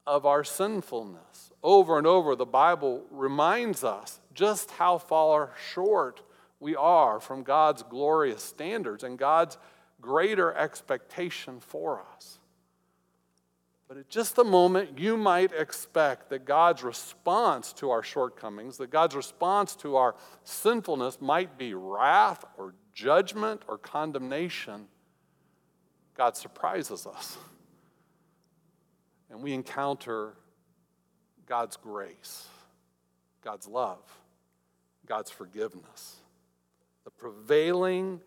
of 0.07 0.25
our 0.25 0.43
sinfulness. 0.43 1.51
Over 1.63 1.99
and 1.99 2.07
over, 2.07 2.35
the 2.35 2.47
Bible 2.47 3.05
reminds 3.11 3.85
us 3.85 4.21
just 4.33 4.71
how 4.73 4.97
far 4.97 5.53
short 5.73 6.23
we 6.61 6.75
are 6.77 7.21
from 7.21 7.43
God's 7.43 7.83
glorious 7.83 8.43
standards 8.43 9.05
and 9.05 9.19
God's 9.19 9.59
greater 10.01 10.55
expectation 10.55 11.61
for 11.61 12.03
us. 12.15 12.39
But 13.87 13.97
at 13.97 14.09
just 14.09 14.37
the 14.37 14.45
moment, 14.45 14.99
you 14.99 15.17
might 15.17 15.53
expect 15.53 16.29
that 16.29 16.45
God's 16.45 16.83
response 16.83 17.73
to 17.75 17.91
our 17.91 18.03
shortcomings, 18.03 18.77
that 18.77 18.91
God's 18.91 19.17
response 19.17 19.75
to 19.77 19.97
our 19.97 20.15
sinfulness 20.45 21.21
might 21.21 21.57
be 21.57 21.73
wrath 21.73 22.45
or 22.59 22.75
judgment 22.93 23.63
or 23.67 23.79
condemnation. 23.79 24.89
God 26.15 26.37
surprises 26.37 27.07
us. 27.07 27.39
And 29.31 29.43
we 29.43 29.55
encounter 29.55 30.35
God's 31.47 31.77
grace, 31.77 32.47
God's 33.43 33.67
love. 33.67 34.03
God's 35.09 35.31
forgiveness. 35.31 36.17
The 37.09 37.13
prevailing 37.13 38.21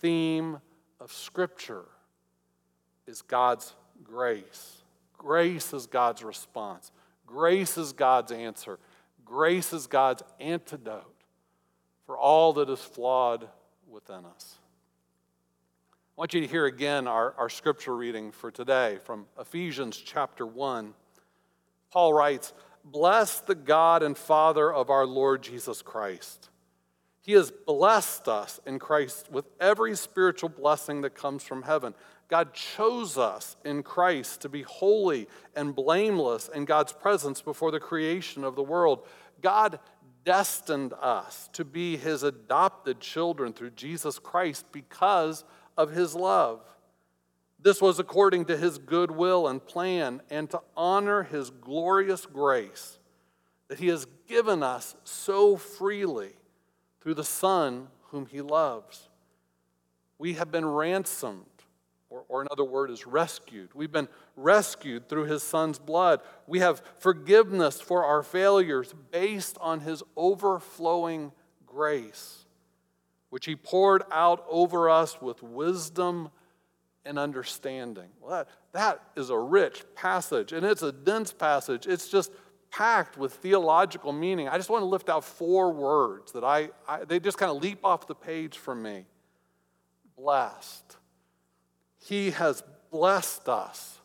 theme 0.00 0.58
of 0.98 1.12
Scripture 1.12 1.84
is 3.06 3.20
God's 3.20 3.74
grace. 4.02 4.78
Grace 5.18 5.74
is 5.74 5.86
God's 5.86 6.24
response, 6.24 6.92
grace 7.26 7.76
is 7.76 7.92
God's 7.92 8.32
answer, 8.32 8.78
grace 9.22 9.74
is 9.74 9.86
God's 9.86 10.22
antidote 10.40 11.14
for 12.06 12.16
all 12.16 12.54
that 12.54 12.70
is 12.70 12.80
flawed 12.80 13.50
within 13.86 14.24
us. 14.24 14.58
I 16.16 16.20
want 16.22 16.32
you 16.32 16.40
to 16.40 16.46
hear 16.46 16.64
again 16.64 17.06
our, 17.06 17.34
our 17.36 17.50
scripture 17.50 17.94
reading 17.94 18.32
for 18.32 18.50
today 18.50 18.96
from 19.04 19.26
Ephesians 19.38 19.98
chapter 19.98 20.46
1. 20.46 20.94
Paul 21.90 22.14
writes, 22.14 22.54
Bless 22.82 23.40
the 23.40 23.54
God 23.54 24.02
and 24.02 24.16
Father 24.16 24.72
of 24.72 24.88
our 24.88 25.04
Lord 25.04 25.42
Jesus 25.42 25.82
Christ. 25.82 26.48
He 27.22 27.32
has 27.32 27.52
blessed 27.52 28.26
us 28.26 28.60
in 28.66 28.80
Christ 28.80 29.30
with 29.30 29.46
every 29.60 29.96
spiritual 29.96 30.48
blessing 30.48 31.02
that 31.02 31.14
comes 31.14 31.44
from 31.44 31.62
heaven. 31.62 31.94
God 32.26 32.52
chose 32.52 33.16
us 33.16 33.56
in 33.64 33.84
Christ 33.84 34.40
to 34.40 34.48
be 34.48 34.62
holy 34.62 35.28
and 35.54 35.74
blameless 35.74 36.48
in 36.52 36.64
God's 36.64 36.92
presence 36.92 37.40
before 37.40 37.70
the 37.70 37.78
creation 37.78 38.42
of 38.42 38.56
the 38.56 38.62
world. 38.62 39.06
God 39.40 39.78
destined 40.24 40.94
us 41.00 41.48
to 41.52 41.64
be 41.64 41.96
his 41.96 42.24
adopted 42.24 42.98
children 42.98 43.52
through 43.52 43.70
Jesus 43.70 44.18
Christ 44.18 44.66
because 44.72 45.44
of 45.76 45.92
his 45.92 46.16
love. 46.16 46.60
This 47.60 47.80
was 47.80 48.00
according 48.00 48.46
to 48.46 48.56
his 48.56 48.78
good 48.78 49.12
will 49.12 49.46
and 49.46 49.64
plan, 49.64 50.22
and 50.28 50.50
to 50.50 50.60
honor 50.76 51.22
his 51.22 51.50
glorious 51.50 52.26
grace 52.26 52.98
that 53.68 53.78
he 53.78 53.86
has 53.86 54.08
given 54.26 54.64
us 54.64 54.96
so 55.04 55.56
freely 55.56 56.32
through 57.02 57.14
the 57.14 57.24
Son 57.24 57.88
whom 58.10 58.26
he 58.26 58.40
loves. 58.40 59.08
We 60.18 60.34
have 60.34 60.52
been 60.52 60.64
ransomed, 60.64 61.46
or, 62.08 62.24
or 62.28 62.42
another 62.42 62.64
word 62.64 62.90
is 62.90 63.06
rescued. 63.06 63.70
We've 63.74 63.90
been 63.90 64.08
rescued 64.36 65.08
through 65.08 65.24
his 65.24 65.42
Son's 65.42 65.78
blood. 65.78 66.20
We 66.46 66.60
have 66.60 66.82
forgiveness 66.98 67.80
for 67.80 68.04
our 68.04 68.22
failures 68.22 68.94
based 69.10 69.58
on 69.60 69.80
his 69.80 70.02
overflowing 70.16 71.32
grace, 71.66 72.44
which 73.30 73.46
he 73.46 73.56
poured 73.56 74.04
out 74.12 74.44
over 74.48 74.88
us 74.88 75.20
with 75.20 75.42
wisdom 75.42 76.30
and 77.04 77.18
understanding. 77.18 78.10
Well, 78.20 78.30
that, 78.30 78.48
that 78.72 79.02
is 79.16 79.30
a 79.30 79.38
rich 79.38 79.82
passage, 79.96 80.52
and 80.52 80.64
it's 80.64 80.82
a 80.82 80.92
dense 80.92 81.32
passage. 81.32 81.86
It's 81.88 82.08
just 82.08 82.30
packed 82.72 83.18
with 83.18 83.34
theological 83.34 84.12
meaning. 84.12 84.48
I 84.48 84.56
just 84.56 84.70
want 84.70 84.82
to 84.82 84.86
lift 84.86 85.08
out 85.08 85.24
four 85.24 85.72
words 85.72 86.32
that 86.32 86.42
I, 86.42 86.70
I 86.88 87.04
they 87.04 87.20
just 87.20 87.38
kind 87.38 87.50
of 87.50 87.62
leap 87.62 87.84
off 87.84 88.06
the 88.06 88.14
page 88.14 88.58
for 88.58 88.74
me. 88.74 89.04
Blessed. 90.16 90.96
He 91.98 92.30
has 92.32 92.62
blessed 92.90 93.48
us 93.48 94.00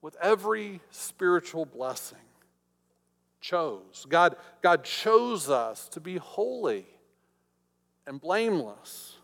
with 0.00 0.16
every 0.20 0.80
spiritual 0.90 1.64
blessing. 1.64 2.18
Chose. 3.40 4.06
God, 4.08 4.36
God 4.62 4.84
chose 4.84 5.50
us 5.50 5.88
to 5.90 6.00
be 6.00 6.16
holy 6.16 6.86
and 8.06 8.20
blameless, 8.20 9.16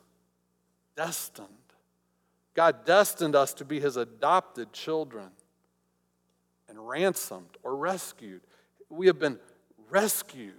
destined. 0.96 1.48
God 2.54 2.84
destined 2.84 3.36
us 3.36 3.54
to 3.54 3.64
be 3.64 3.80
his 3.80 3.96
adopted 3.96 4.72
children 4.72 5.30
and 6.68 6.88
ransomed 6.88 7.56
or 7.62 7.76
rescued. 7.76 8.42
We 8.90 9.06
have 9.06 9.18
been 9.18 9.38
rescued 9.88 10.54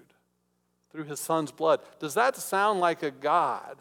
through 0.92 1.04
his 1.06 1.20
son's 1.20 1.52
blood. 1.52 1.82
Does 2.00 2.14
that 2.16 2.36
sound 2.36 2.80
like 2.80 3.04
a 3.04 3.12
God 3.12 3.78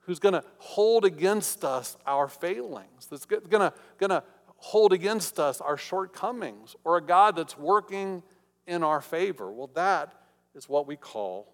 who's 0.00 0.18
going 0.18 0.34
to 0.34 0.44
hold 0.58 1.04
against 1.04 1.64
us 1.64 1.96
our 2.06 2.28
failings, 2.28 3.06
that's 3.10 3.26
going 3.26 3.72
to, 3.98 4.22
hold 4.58 4.92
against 4.92 5.38
us 5.38 5.60
our 5.60 5.76
shortcomings, 5.76 6.76
or 6.84 6.96
a 6.96 7.02
God 7.02 7.36
that's 7.36 7.58
working 7.58 8.22
in 8.66 8.82
our 8.82 9.00
favor? 9.00 9.50
Well, 9.50 9.70
that 9.74 10.14
is 10.54 10.68
what 10.68 10.86
we 10.86 10.96
call 10.96 11.52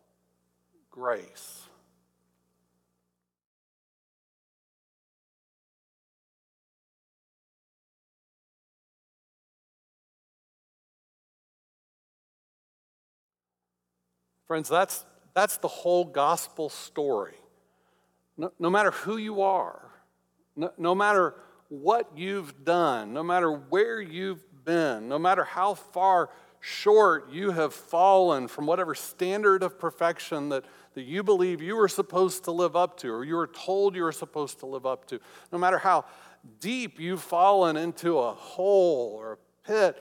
grace. 0.90 1.66
Friends, 14.46 14.68
that's, 14.68 15.04
that's 15.34 15.56
the 15.58 15.68
whole 15.68 16.04
gospel 16.04 16.68
story. 16.68 17.36
No, 18.36 18.52
no 18.58 18.70
matter 18.70 18.90
who 18.90 19.16
you 19.16 19.42
are, 19.42 19.90
no, 20.56 20.72
no 20.78 20.94
matter 20.94 21.34
what 21.68 22.10
you've 22.16 22.64
done, 22.64 23.12
no 23.12 23.22
matter 23.22 23.50
where 23.50 24.00
you've 24.00 24.44
been, 24.64 25.08
no 25.08 25.18
matter 25.18 25.44
how 25.44 25.74
far 25.74 26.30
short 26.60 27.30
you 27.32 27.50
have 27.50 27.74
fallen 27.74 28.46
from 28.46 28.66
whatever 28.66 28.94
standard 28.94 29.62
of 29.62 29.78
perfection 29.78 30.48
that, 30.50 30.64
that 30.94 31.02
you 31.02 31.22
believe 31.22 31.60
you 31.60 31.74
were 31.74 31.88
supposed 31.88 32.44
to 32.44 32.52
live 32.52 32.76
up 32.76 32.96
to 32.98 33.08
or 33.08 33.24
you 33.24 33.34
were 33.34 33.48
told 33.48 33.96
you 33.96 34.02
were 34.02 34.12
supposed 34.12 34.60
to 34.60 34.66
live 34.66 34.86
up 34.86 35.06
to, 35.06 35.18
no 35.50 35.58
matter 35.58 35.78
how 35.78 36.04
deep 36.60 37.00
you've 37.00 37.22
fallen 37.22 37.76
into 37.76 38.18
a 38.18 38.32
hole 38.32 39.12
or 39.18 39.32
a 39.32 39.66
pit, 39.66 40.00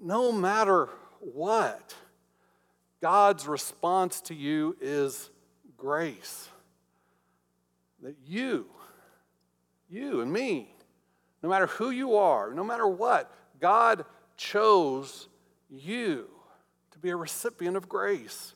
no 0.00 0.32
matter 0.32 0.88
what, 1.20 1.94
God's 3.02 3.48
response 3.48 4.20
to 4.22 4.34
you 4.34 4.76
is 4.80 5.28
grace. 5.76 6.48
That 8.00 8.14
you, 8.24 8.66
you 9.90 10.20
and 10.20 10.32
me, 10.32 10.72
no 11.42 11.48
matter 11.48 11.66
who 11.66 11.90
you 11.90 12.16
are, 12.16 12.54
no 12.54 12.62
matter 12.62 12.86
what, 12.86 13.34
God 13.60 14.04
chose 14.36 15.28
you 15.68 16.28
to 16.92 16.98
be 17.00 17.10
a 17.10 17.16
recipient 17.16 17.76
of 17.76 17.88
grace. 17.88 18.54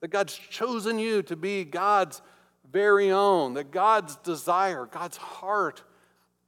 That 0.00 0.08
God's 0.08 0.38
chosen 0.38 1.00
you 1.00 1.22
to 1.22 1.34
be 1.34 1.64
God's 1.64 2.22
very 2.70 3.10
own. 3.10 3.54
That 3.54 3.72
God's 3.72 4.14
desire, 4.16 4.86
God's 4.86 5.16
heart 5.16 5.82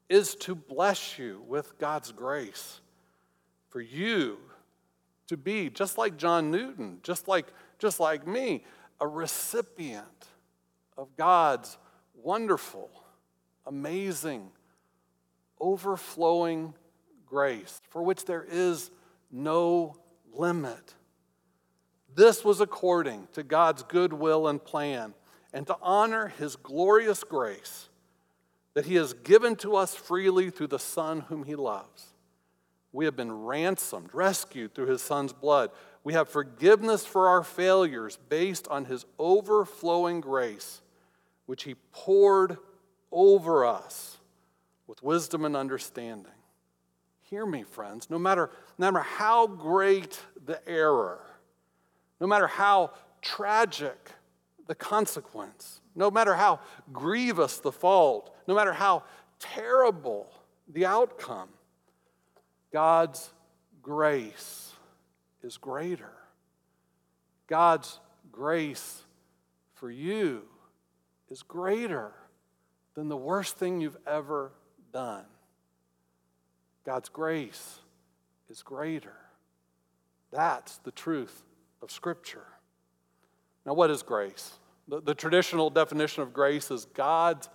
is 0.09 0.37
to 0.37 0.55
bless 0.55 1.19
you 1.19 1.43
with 1.49 1.77
God's 1.79 2.13
grace. 2.13 2.81
For 3.71 3.81
you 3.81 4.39
to 5.29 5.37
be, 5.37 5.71
just 5.71 5.99
like 5.99 6.17
John 6.17 6.51
Newton, 6.51 6.99
just 7.03 7.29
like, 7.29 7.47
just 7.79 8.01
like 8.01 8.27
me, 8.27 8.65
a 9.01 9.07
recipient 9.07 10.27
of 10.97 11.15
God's 11.17 11.77
wonderful, 12.15 12.91
amazing, 13.67 14.51
overflowing 15.61 16.75
grace 17.27 17.81
for 17.91 18.03
which 18.03 18.25
there 18.25 18.47
is 18.49 18.91
no 19.31 19.97
limit. 20.33 20.95
This 22.15 22.45
was 22.45 22.61
according 22.61 23.29
to 23.35 23.43
God's 23.43 23.83
good 23.83 24.13
will 24.13 24.49
and 24.49 24.63
plan, 24.63 25.15
and 25.53 25.67
to 25.67 25.77
honor 25.83 26.29
his 26.39 26.57
glorious 26.57 27.25
grace 27.25 27.89
that 28.75 28.87
he 28.87 28.95
has 28.97 29.15
given 29.15 29.57
to 29.57 29.77
us 29.77 29.95
freely 29.95 30.51
through 30.51 30.67
the 30.67 30.79
Son 30.79 31.21
whom 31.21 31.45
he 31.45 31.55
loves. 31.55 32.13
We 32.93 33.05
have 33.05 33.17
been 33.17 33.33
ransomed, 33.33 34.11
rescued 34.15 34.75
through 34.75 34.87
his 34.87 35.03
son's 35.03 35.33
blood. 35.33 35.71
We 36.05 36.13
have 36.15 36.29
forgiveness 36.29 37.05
for 37.05 37.29
our 37.29 37.43
failures 37.43 38.19
based 38.29 38.69
on 38.69 38.87
his 38.87 39.05
overflowing 39.19 40.21
grace, 40.21 40.81
which 41.47 41.65
he 41.65 41.75
poured 41.93 42.59
over 43.13 43.65
us 43.65 44.19
with 44.87 45.03
wisdom 45.03 45.45
and 45.45 45.57
understanding. 45.57 46.33
Hear 47.23 47.45
me, 47.45 47.65
friends. 47.65 48.09
No 48.09 48.19
matter, 48.19 48.51
no 48.79 48.91
matter 48.91 49.05
how 49.05 49.49
great 49.49 50.21
the 50.45 50.67
error, 50.69 51.21
no 52.21 52.27
matter 52.27 52.47
how 52.47 52.93
tragic 53.21 54.13
the 54.69 54.75
consequence, 54.75 55.81
no 55.95 56.11
matter 56.11 56.35
how 56.35 56.61
grievous 56.93 57.59
the 57.59 57.73
fault, 57.73 58.35
no 58.47 58.55
matter 58.55 58.73
how 58.73 59.03
terrible 59.41 60.31
the 60.69 60.87
outcome, 60.87 61.49
God's 62.73 63.33
grace 63.83 64.73
is 65.43 65.57
greater. 65.57 66.13
God's 67.47 68.01
grace 68.33 69.03
for 69.75 69.91
you 69.91 70.43
is 71.29 71.43
greater 71.43 72.13
than 72.95 73.09
the 73.09 73.17
worst 73.17 73.57
thing 73.57 73.81
you've 73.81 73.97
ever 74.07 74.53
done. 74.93 75.25
God's 76.85 77.09
grace 77.09 77.79
is 78.49 78.63
greater. 78.63 79.17
That's 80.33 80.79
the 80.79 80.91
truth 80.91 81.43
of 81.83 81.91
Scripture. 81.91 82.47
Now, 83.65 83.75
what 83.75 83.91
is 83.91 84.03
grace? 84.03 84.53
The, 84.89 85.01
the 85.01 85.15
traditional 85.15 85.71
definition 85.71 86.23
of 86.23 86.33
grace 86.33 86.71
is 86.71 86.85
God's 86.87 87.49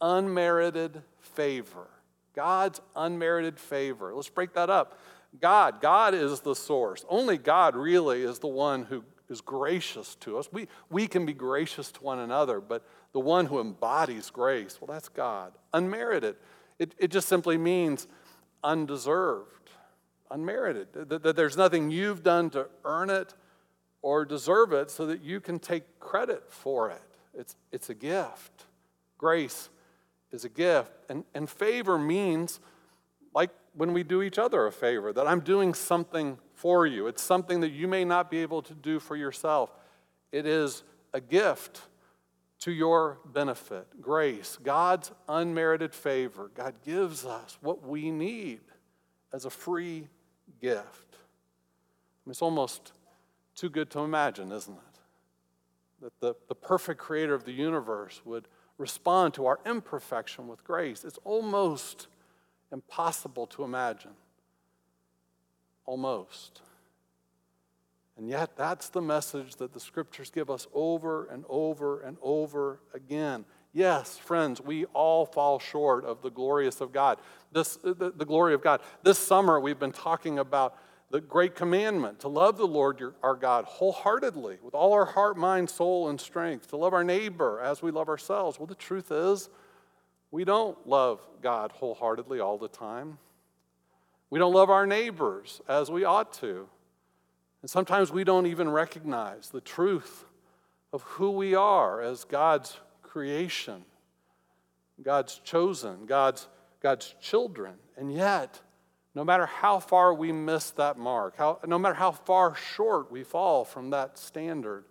unmerited 0.00 1.02
favor 1.18 1.88
God's 2.34 2.80
unmerited 2.96 3.58
favor. 3.58 4.14
Let's 4.14 4.28
break 4.28 4.54
that 4.54 4.70
up. 4.70 4.98
God, 5.40 5.80
God 5.80 6.14
is 6.14 6.40
the 6.40 6.54
source. 6.54 7.04
Only 7.08 7.38
God 7.38 7.74
really 7.74 8.22
is 8.22 8.38
the 8.38 8.46
one 8.48 8.84
who, 8.84 9.04
is 9.28 9.40
gracious 9.40 10.16
to 10.16 10.38
us. 10.38 10.48
We, 10.52 10.68
we 10.90 11.06
can 11.06 11.24
be 11.24 11.32
gracious 11.32 11.90
to 11.92 12.02
one 12.02 12.18
another, 12.18 12.60
but 12.60 12.86
the 13.12 13.20
one 13.20 13.46
who 13.46 13.60
embodies 13.60 14.30
grace, 14.30 14.78
well, 14.80 14.92
that's 14.92 15.08
God. 15.08 15.52
Unmerited. 15.72 16.36
It, 16.78 16.94
it 16.98 17.10
just 17.10 17.28
simply 17.28 17.56
means 17.56 18.06
undeserved, 18.62 19.70
unmerited. 20.30 20.88
That, 20.92 21.22
that 21.22 21.36
there's 21.36 21.56
nothing 21.56 21.90
you've 21.90 22.22
done 22.22 22.50
to 22.50 22.68
earn 22.84 23.10
it 23.10 23.34
or 24.02 24.24
deserve 24.24 24.72
it 24.72 24.90
so 24.90 25.06
that 25.06 25.22
you 25.22 25.40
can 25.40 25.58
take 25.58 25.98
credit 26.00 26.44
for 26.48 26.90
it. 26.90 27.02
It's, 27.32 27.56
it's 27.72 27.88
a 27.88 27.94
gift. 27.94 28.66
Grace 29.16 29.70
is 30.34 30.44
a 30.44 30.48
gift. 30.48 30.92
And, 31.08 31.24
and 31.34 31.48
favor 31.48 31.96
means, 31.96 32.60
like 33.34 33.50
when 33.74 33.92
we 33.92 34.02
do 34.02 34.20
each 34.20 34.38
other 34.38 34.66
a 34.66 34.72
favor, 34.72 35.12
that 35.12 35.26
I'm 35.26 35.40
doing 35.40 35.72
something 35.72 36.38
for 36.52 36.86
you. 36.86 37.06
It's 37.06 37.22
something 37.22 37.60
that 37.60 37.70
you 37.70 37.88
may 37.88 38.04
not 38.04 38.30
be 38.30 38.38
able 38.38 38.60
to 38.62 38.74
do 38.74 39.00
for 39.00 39.16
yourself. 39.16 39.70
It 40.32 40.46
is 40.46 40.82
a 41.12 41.20
gift 41.20 41.82
to 42.60 42.72
your 42.72 43.18
benefit. 43.24 43.86
Grace, 44.00 44.58
God's 44.62 45.12
unmerited 45.28 45.94
favor. 45.94 46.50
God 46.54 46.74
gives 46.84 47.24
us 47.24 47.56
what 47.60 47.86
we 47.86 48.10
need 48.10 48.60
as 49.32 49.44
a 49.44 49.50
free 49.50 50.08
gift. 50.60 51.16
It's 52.26 52.42
almost 52.42 52.92
too 53.54 53.68
good 53.68 53.90
to 53.90 54.00
imagine, 54.00 54.50
isn't 54.50 54.74
it? 54.74 56.02
That 56.02 56.20
the, 56.20 56.34
the 56.48 56.54
perfect 56.54 57.00
creator 57.00 57.34
of 57.34 57.44
the 57.44 57.52
universe 57.52 58.22
would 58.24 58.48
respond 58.78 59.34
to 59.34 59.46
our 59.46 59.60
imperfection 59.64 60.48
with 60.48 60.64
grace. 60.64 61.04
It's 61.04 61.18
almost 61.24 62.08
impossible 62.72 63.46
to 63.48 63.64
imagine. 63.64 64.12
Almost. 65.86 66.62
And 68.16 68.28
yet, 68.28 68.56
that's 68.56 68.88
the 68.88 69.02
message 69.02 69.56
that 69.56 69.72
the 69.72 69.80
scriptures 69.80 70.30
give 70.30 70.48
us 70.48 70.66
over 70.72 71.26
and 71.26 71.44
over 71.48 72.00
and 72.00 72.16
over 72.22 72.80
again. 72.94 73.44
Yes, 73.72 74.16
friends, 74.16 74.60
we 74.60 74.84
all 74.86 75.26
fall 75.26 75.58
short 75.58 76.04
of 76.04 76.22
the 76.22 76.30
glorious 76.30 76.80
of 76.80 76.92
God. 76.92 77.18
This, 77.50 77.76
the, 77.76 78.12
the 78.16 78.24
glory 78.24 78.54
of 78.54 78.62
God. 78.62 78.80
This 79.02 79.18
summer, 79.18 79.58
we've 79.58 79.80
been 79.80 79.90
talking 79.90 80.38
about 80.38 80.78
the 81.14 81.20
great 81.20 81.54
commandment 81.54 82.18
to 82.18 82.26
love 82.26 82.56
the 82.58 82.66
Lord 82.66 82.98
your, 82.98 83.14
our 83.22 83.36
God 83.36 83.66
wholeheartedly, 83.66 84.58
with 84.64 84.74
all 84.74 84.92
our 84.92 85.04
heart, 85.04 85.36
mind, 85.36 85.70
soul, 85.70 86.08
and 86.08 86.20
strength, 86.20 86.70
to 86.70 86.76
love 86.76 86.92
our 86.92 87.04
neighbor 87.04 87.60
as 87.60 87.80
we 87.80 87.92
love 87.92 88.08
ourselves. 88.08 88.58
Well, 88.58 88.66
the 88.66 88.74
truth 88.74 89.12
is, 89.12 89.48
we 90.32 90.42
don't 90.44 90.76
love 90.88 91.20
God 91.40 91.70
wholeheartedly 91.70 92.40
all 92.40 92.58
the 92.58 92.66
time. 92.66 93.18
We 94.28 94.40
don't 94.40 94.52
love 94.52 94.70
our 94.70 94.88
neighbors 94.88 95.60
as 95.68 95.88
we 95.88 96.02
ought 96.02 96.32
to. 96.40 96.68
And 97.62 97.70
sometimes 97.70 98.10
we 98.10 98.24
don't 98.24 98.46
even 98.46 98.68
recognize 98.68 99.50
the 99.50 99.60
truth 99.60 100.24
of 100.92 101.02
who 101.02 101.30
we 101.30 101.54
are 101.54 102.02
as 102.02 102.24
God's 102.24 102.76
creation, 103.02 103.84
God's 105.00 105.40
chosen, 105.44 106.06
God's, 106.06 106.48
God's 106.80 107.14
children. 107.20 107.74
And 107.96 108.12
yet, 108.12 108.60
no 109.14 109.24
matter 109.24 109.46
how 109.46 109.78
far 109.78 110.12
we 110.12 110.32
miss 110.32 110.70
that 110.72 110.98
mark, 110.98 111.36
how, 111.36 111.60
no 111.66 111.78
matter 111.78 111.94
how 111.94 112.10
far 112.10 112.54
short 112.56 113.12
we 113.12 113.22
fall 113.22 113.64
from 113.64 113.90
that 113.90 114.18
standard, 114.18 114.84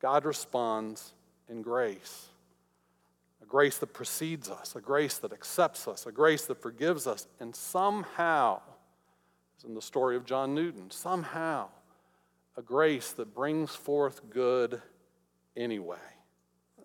God 0.00 0.24
responds 0.24 1.12
in 1.48 1.62
grace. 1.62 2.28
A 3.42 3.46
grace 3.46 3.76
that 3.78 3.92
precedes 3.92 4.48
us, 4.48 4.74
a 4.74 4.80
grace 4.80 5.18
that 5.18 5.32
accepts 5.32 5.86
us, 5.86 6.06
a 6.06 6.12
grace 6.12 6.46
that 6.46 6.62
forgives 6.62 7.06
us, 7.06 7.26
and 7.38 7.54
somehow, 7.54 8.60
as 9.58 9.64
in 9.64 9.74
the 9.74 9.82
story 9.82 10.16
of 10.16 10.24
John 10.24 10.54
Newton, 10.54 10.90
somehow, 10.90 11.68
a 12.56 12.62
grace 12.62 13.12
that 13.12 13.34
brings 13.34 13.74
forth 13.74 14.22
good 14.30 14.80
anyway. 15.56 15.98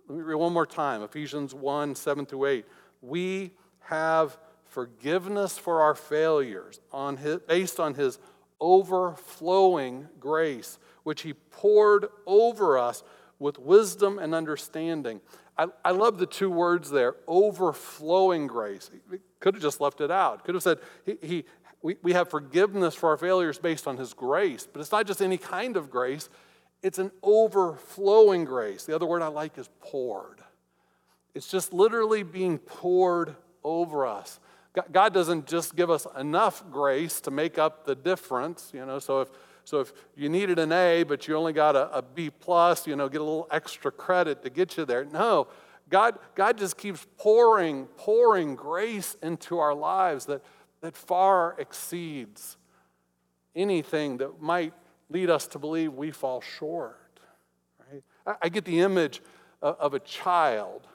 Let 0.09 0.17
me 0.17 0.23
read 0.23 0.35
one 0.35 0.53
more 0.53 0.65
time 0.65 1.03
Ephesians 1.03 1.53
1 1.53 1.95
7 1.95 2.25
through 2.25 2.45
8. 2.45 2.65
We 3.01 3.51
have 3.81 4.37
forgiveness 4.69 5.57
for 5.57 5.81
our 5.81 5.95
failures 5.95 6.79
on 6.91 7.17
his, 7.17 7.39
based 7.47 7.79
on 7.79 7.95
his 7.95 8.19
overflowing 8.61 10.07
grace, 10.19 10.79
which 11.03 11.23
he 11.23 11.33
poured 11.33 12.07
over 12.25 12.77
us 12.77 13.03
with 13.39 13.57
wisdom 13.57 14.19
and 14.19 14.35
understanding. 14.35 15.21
I, 15.57 15.67
I 15.83 15.91
love 15.91 16.17
the 16.17 16.25
two 16.25 16.49
words 16.49 16.89
there 16.89 17.15
overflowing 17.27 18.47
grace. 18.47 18.89
He 19.11 19.17
could 19.39 19.55
have 19.55 19.63
just 19.63 19.81
left 19.81 20.01
it 20.01 20.11
out. 20.11 20.43
Could 20.45 20.55
have 20.55 20.63
said, 20.63 20.79
he, 21.05 21.17
he, 21.21 21.45
we, 21.81 21.97
we 22.01 22.13
have 22.13 22.29
forgiveness 22.29 22.95
for 22.95 23.09
our 23.09 23.17
failures 23.17 23.57
based 23.57 23.87
on 23.87 23.97
his 23.97 24.13
grace, 24.13 24.67
but 24.71 24.81
it's 24.81 24.91
not 24.91 25.07
just 25.07 25.21
any 25.21 25.37
kind 25.37 25.77
of 25.77 25.89
grace, 25.89 26.29
it's 26.81 26.99
an 26.99 27.11
overflowing 27.23 28.45
grace. 28.45 28.85
The 28.85 28.95
other 28.95 29.05
word 29.05 29.21
I 29.21 29.27
like 29.27 29.57
is 29.57 29.69
poured. 29.81 30.39
It's 31.33 31.47
just 31.47 31.73
literally 31.73 32.23
being 32.23 32.57
poured 32.57 33.35
over 33.63 34.05
us. 34.05 34.39
God 34.91 35.13
doesn't 35.13 35.47
just 35.47 35.75
give 35.75 35.89
us 35.89 36.05
enough 36.17 36.63
grace 36.71 37.19
to 37.21 37.31
make 37.31 37.57
up 37.57 37.85
the 37.85 37.95
difference, 37.95 38.71
you 38.73 38.85
know. 38.85 38.99
So 38.99 39.21
if 39.21 39.29
so 39.65 39.81
if 39.81 39.93
you 40.15 40.29
needed 40.29 40.57
an 40.57 40.71
A 40.71 41.03
but 41.03 41.27
you 41.27 41.35
only 41.35 41.53
got 41.53 41.75
a, 41.75 41.97
a 41.97 42.01
B 42.01 42.29
plus, 42.29 42.87
you 42.87 42.95
know, 42.95 43.09
get 43.09 43.21
a 43.21 43.23
little 43.23 43.47
extra 43.51 43.91
credit 43.91 44.43
to 44.43 44.49
get 44.49 44.77
you 44.77 44.85
there. 44.85 45.05
No, 45.05 45.47
God, 45.89 46.19
God 46.35 46.57
just 46.57 46.77
keeps 46.77 47.07
pouring, 47.17 47.85
pouring 47.97 48.55
grace 48.55 49.15
into 49.23 49.57
our 49.57 49.73
lives 49.73 50.25
that, 50.25 50.43
that 50.81 50.95
far 50.95 51.55
exceeds 51.57 52.57
anything 53.55 54.17
that 54.17 54.41
might 54.41 54.73
lead 55.09 55.29
us 55.29 55.47
to 55.47 55.59
believe 55.59 55.93
we 55.93 56.11
fall 56.11 56.41
short. 56.41 57.19
Right? 57.91 58.03
I, 58.25 58.35
I 58.43 58.49
get 58.49 58.65
the 58.65 58.79
image 58.79 59.21
of, 59.61 59.75
of 59.79 59.93
a 59.93 59.99
child 59.99 60.87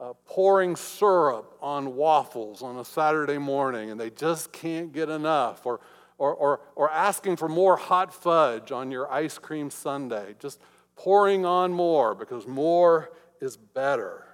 uh, 0.00 0.12
pouring 0.24 0.76
syrup 0.76 1.56
on 1.60 1.96
waffles 1.96 2.62
on 2.62 2.76
a 2.78 2.84
Saturday 2.84 3.38
morning 3.38 3.90
and 3.90 4.00
they 4.00 4.10
just 4.10 4.52
can't 4.52 4.92
get 4.92 5.08
enough, 5.08 5.66
or, 5.66 5.80
or, 6.18 6.34
or, 6.34 6.60
or 6.76 6.90
asking 6.90 7.36
for 7.36 7.48
more 7.48 7.76
hot 7.76 8.12
fudge 8.14 8.70
on 8.70 8.90
your 8.90 9.10
ice 9.12 9.38
cream 9.38 9.70
sundae, 9.70 10.34
just 10.38 10.60
pouring 10.96 11.44
on 11.44 11.72
more 11.72 12.14
because 12.14 12.46
more 12.46 13.10
is 13.40 13.56
better. 13.56 14.24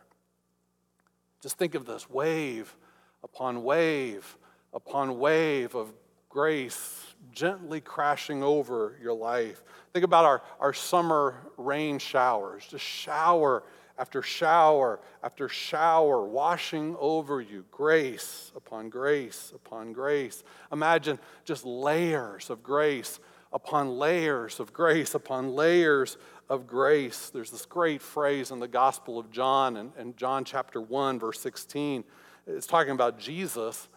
Just 1.40 1.58
think 1.58 1.74
of 1.74 1.86
this 1.86 2.08
wave 2.08 2.74
upon 3.22 3.64
wave 3.64 4.36
upon 4.74 5.18
wave 5.18 5.74
of 5.74 5.92
grace 6.28 7.14
gently 7.32 7.80
crashing 7.80 8.42
over 8.42 8.98
your 9.00 9.14
life. 9.14 9.62
Think 9.92 10.04
about 10.04 10.24
our, 10.24 10.42
our 10.58 10.74
summer 10.74 11.36
rain 11.56 11.98
showers, 11.98 12.66
just 12.66 12.84
shower 12.84 13.62
after 13.98 14.22
shower 14.22 15.00
after 15.22 15.48
shower 15.48 16.24
washing 16.24 16.96
over 16.98 17.40
you, 17.40 17.64
grace 17.70 18.52
upon 18.56 18.88
grace 18.88 19.52
upon 19.54 19.92
grace. 19.92 20.42
Imagine 20.72 21.18
just 21.44 21.64
layers 21.64 22.50
of 22.50 22.62
grace 22.62 23.20
upon 23.52 23.98
layers 23.98 24.58
of 24.60 24.72
grace 24.72 25.14
upon 25.14 25.54
layers 25.54 26.16
of 26.50 26.66
grace. 26.66 27.30
There's 27.30 27.50
this 27.50 27.64
great 27.64 28.02
phrase 28.02 28.50
in 28.50 28.58
the 28.58 28.68
Gospel 28.68 29.18
of 29.18 29.30
John, 29.30 29.92
in 29.98 30.14
John 30.16 30.44
chapter 30.44 30.80
1, 30.80 31.18
verse 31.18 31.40
16. 31.40 32.04
It's 32.46 32.66
talking 32.66 32.92
about 32.92 33.18
Jesus, 33.18 33.88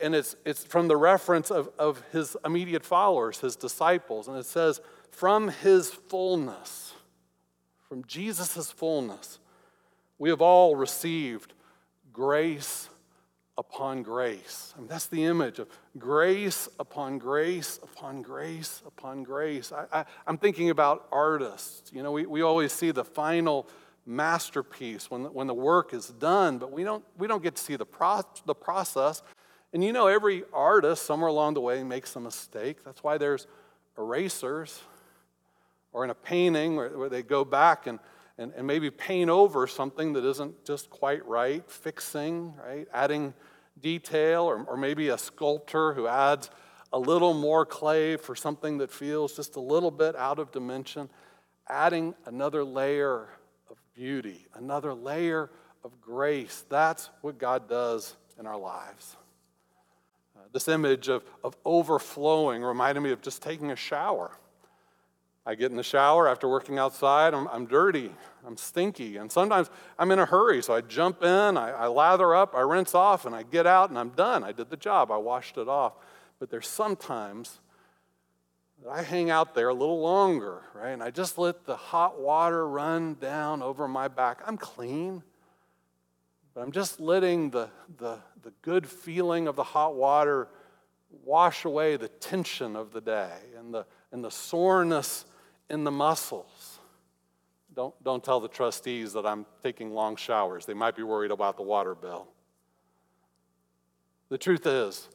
and 0.00 0.14
it's, 0.14 0.36
it's 0.44 0.64
from 0.64 0.86
the 0.86 0.96
reference 0.96 1.50
of, 1.50 1.70
of 1.78 2.02
his 2.12 2.36
immediate 2.44 2.84
followers, 2.84 3.40
his 3.40 3.56
disciples, 3.56 4.28
and 4.28 4.36
it 4.36 4.46
says, 4.46 4.80
From 5.10 5.48
his 5.48 5.90
fullness 5.90 6.87
from 7.88 8.04
Jesus' 8.04 8.70
fullness, 8.70 9.38
we 10.18 10.28
have 10.30 10.42
all 10.42 10.76
received 10.76 11.54
grace 12.12 12.88
upon 13.56 14.02
grace. 14.02 14.74
I 14.76 14.80
mean, 14.80 14.88
that's 14.88 15.06
the 15.06 15.24
image 15.24 15.58
of 15.58 15.68
grace 15.98 16.68
upon 16.78 17.18
grace 17.18 17.80
upon 17.82 18.22
grace 18.22 18.82
upon 18.86 19.22
grace. 19.22 19.72
I, 19.72 20.04
am 20.26 20.38
thinking 20.38 20.70
about 20.70 21.08
artists. 21.10 21.90
You 21.92 22.02
know, 22.02 22.12
we, 22.12 22.26
we 22.26 22.42
always 22.42 22.72
see 22.72 22.90
the 22.90 23.04
final 23.04 23.66
masterpiece 24.06 25.10
when 25.10 25.24
the, 25.24 25.30
when 25.30 25.46
the 25.46 25.54
work 25.54 25.92
is 25.92 26.08
done, 26.08 26.58
but 26.58 26.70
we 26.70 26.84
don't, 26.84 27.04
we 27.18 27.26
don't 27.26 27.42
get 27.42 27.56
to 27.56 27.62
see 27.62 27.76
the, 27.76 27.86
pro, 27.86 28.22
the 28.46 28.54
process. 28.54 29.22
And 29.72 29.82
you 29.82 29.92
know, 29.92 30.06
every 30.06 30.44
artist, 30.52 31.04
somewhere 31.04 31.28
along 31.28 31.54
the 31.54 31.60
way, 31.60 31.82
makes 31.82 32.14
a 32.16 32.20
mistake. 32.20 32.84
That's 32.84 33.02
why 33.02 33.18
there's 33.18 33.46
erasers 33.98 34.80
or 35.92 36.04
in 36.04 36.10
a 36.10 36.14
painting 36.14 36.76
where, 36.76 36.96
where 36.96 37.08
they 37.08 37.22
go 37.22 37.44
back 37.44 37.86
and, 37.86 37.98
and, 38.38 38.52
and 38.56 38.66
maybe 38.66 38.90
paint 38.90 39.30
over 39.30 39.66
something 39.66 40.12
that 40.12 40.24
isn't 40.24 40.64
just 40.64 40.90
quite 40.90 41.26
right, 41.26 41.68
fixing, 41.70 42.54
right, 42.56 42.86
adding 42.92 43.34
detail, 43.80 44.44
or, 44.44 44.64
or 44.64 44.76
maybe 44.76 45.08
a 45.08 45.18
sculptor 45.18 45.92
who 45.94 46.06
adds 46.06 46.50
a 46.92 46.98
little 46.98 47.34
more 47.34 47.66
clay 47.66 48.16
for 48.16 48.34
something 48.34 48.78
that 48.78 48.90
feels 48.90 49.34
just 49.36 49.56
a 49.56 49.60
little 49.60 49.90
bit 49.90 50.16
out 50.16 50.38
of 50.38 50.50
dimension, 50.50 51.08
adding 51.68 52.14
another 52.26 52.64
layer 52.64 53.28
of 53.70 53.76
beauty, 53.94 54.46
another 54.54 54.94
layer 54.94 55.50
of 55.84 56.00
grace. 56.00 56.64
That's 56.68 57.10
what 57.20 57.38
God 57.38 57.68
does 57.68 58.16
in 58.38 58.46
our 58.46 58.58
lives. 58.58 59.16
Uh, 60.36 60.42
this 60.52 60.68
image 60.68 61.08
of, 61.08 61.24
of 61.44 61.56
overflowing 61.64 62.62
reminded 62.62 63.00
me 63.00 63.10
of 63.10 63.20
just 63.20 63.42
taking 63.42 63.70
a 63.70 63.76
shower. 63.76 64.30
I 65.48 65.54
get 65.54 65.70
in 65.70 65.78
the 65.78 65.82
shower 65.82 66.28
after 66.28 66.46
working 66.46 66.78
outside, 66.78 67.32
I'm, 67.32 67.48
I'm 67.48 67.64
dirty, 67.64 68.12
I'm 68.46 68.58
stinky, 68.58 69.16
and 69.16 69.32
sometimes 69.32 69.70
I'm 69.98 70.10
in 70.10 70.18
a 70.18 70.26
hurry, 70.26 70.62
so 70.62 70.74
I 70.74 70.82
jump 70.82 71.22
in, 71.22 71.56
I, 71.56 71.70
I 71.70 71.86
lather 71.86 72.34
up, 72.34 72.54
I 72.54 72.60
rinse 72.60 72.94
off, 72.94 73.24
and 73.24 73.34
I 73.34 73.44
get 73.44 73.66
out 73.66 73.88
and 73.88 73.98
I'm 73.98 74.10
done. 74.10 74.44
I 74.44 74.52
did 74.52 74.68
the 74.68 74.76
job, 74.76 75.10
I 75.10 75.16
washed 75.16 75.56
it 75.56 75.66
off. 75.66 75.94
But 76.38 76.50
there's 76.50 76.68
sometimes 76.68 77.60
that 78.84 78.90
I 78.90 79.02
hang 79.02 79.30
out 79.30 79.54
there 79.54 79.70
a 79.70 79.74
little 79.74 80.02
longer, 80.02 80.64
right? 80.74 80.90
And 80.90 81.02
I 81.02 81.10
just 81.10 81.38
let 81.38 81.64
the 81.64 81.76
hot 81.76 82.20
water 82.20 82.68
run 82.68 83.14
down 83.14 83.62
over 83.62 83.88
my 83.88 84.06
back. 84.06 84.42
I'm 84.46 84.58
clean, 84.58 85.22
but 86.52 86.60
I'm 86.60 86.72
just 86.72 87.00
letting 87.00 87.48
the, 87.48 87.70
the, 87.96 88.18
the 88.42 88.52
good 88.60 88.86
feeling 88.86 89.48
of 89.48 89.56
the 89.56 89.64
hot 89.64 89.94
water 89.94 90.48
wash 91.24 91.64
away 91.64 91.96
the 91.96 92.08
tension 92.08 92.76
of 92.76 92.92
the 92.92 93.00
day 93.00 93.32
and 93.58 93.72
the, 93.72 93.86
and 94.12 94.22
the 94.22 94.30
soreness 94.30 95.24
in 95.70 95.84
the 95.84 95.90
muscles. 95.90 96.78
Don't, 97.74 97.94
don't 98.02 98.24
tell 98.24 98.40
the 98.40 98.48
trustees 98.48 99.12
that 99.12 99.24
I'm 99.24 99.46
taking 99.62 99.92
long 99.92 100.16
showers. 100.16 100.66
They 100.66 100.74
might 100.74 100.96
be 100.96 101.02
worried 101.02 101.30
about 101.30 101.56
the 101.56 101.62
water 101.62 101.94
bill. 101.94 102.26
The 104.30 104.38
truth 104.38 104.66
is, 104.66 105.08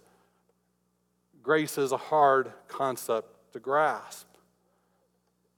grace 1.41 1.77
is 1.77 1.91
a 1.91 1.97
hard 1.97 2.53
concept 2.67 3.53
to 3.53 3.59
grasp. 3.59 4.27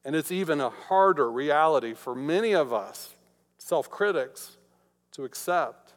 And 0.04 0.16
it's 0.16 0.32
even 0.32 0.62
a 0.62 0.70
harder 0.70 1.32
reality 1.32 1.94
for 1.94 2.16
many 2.16 2.54
of 2.54 2.74
us, 2.74 3.16
self 3.58 3.90
critics, 3.90 4.58
to 5.14 5.24
accept. 5.24 5.94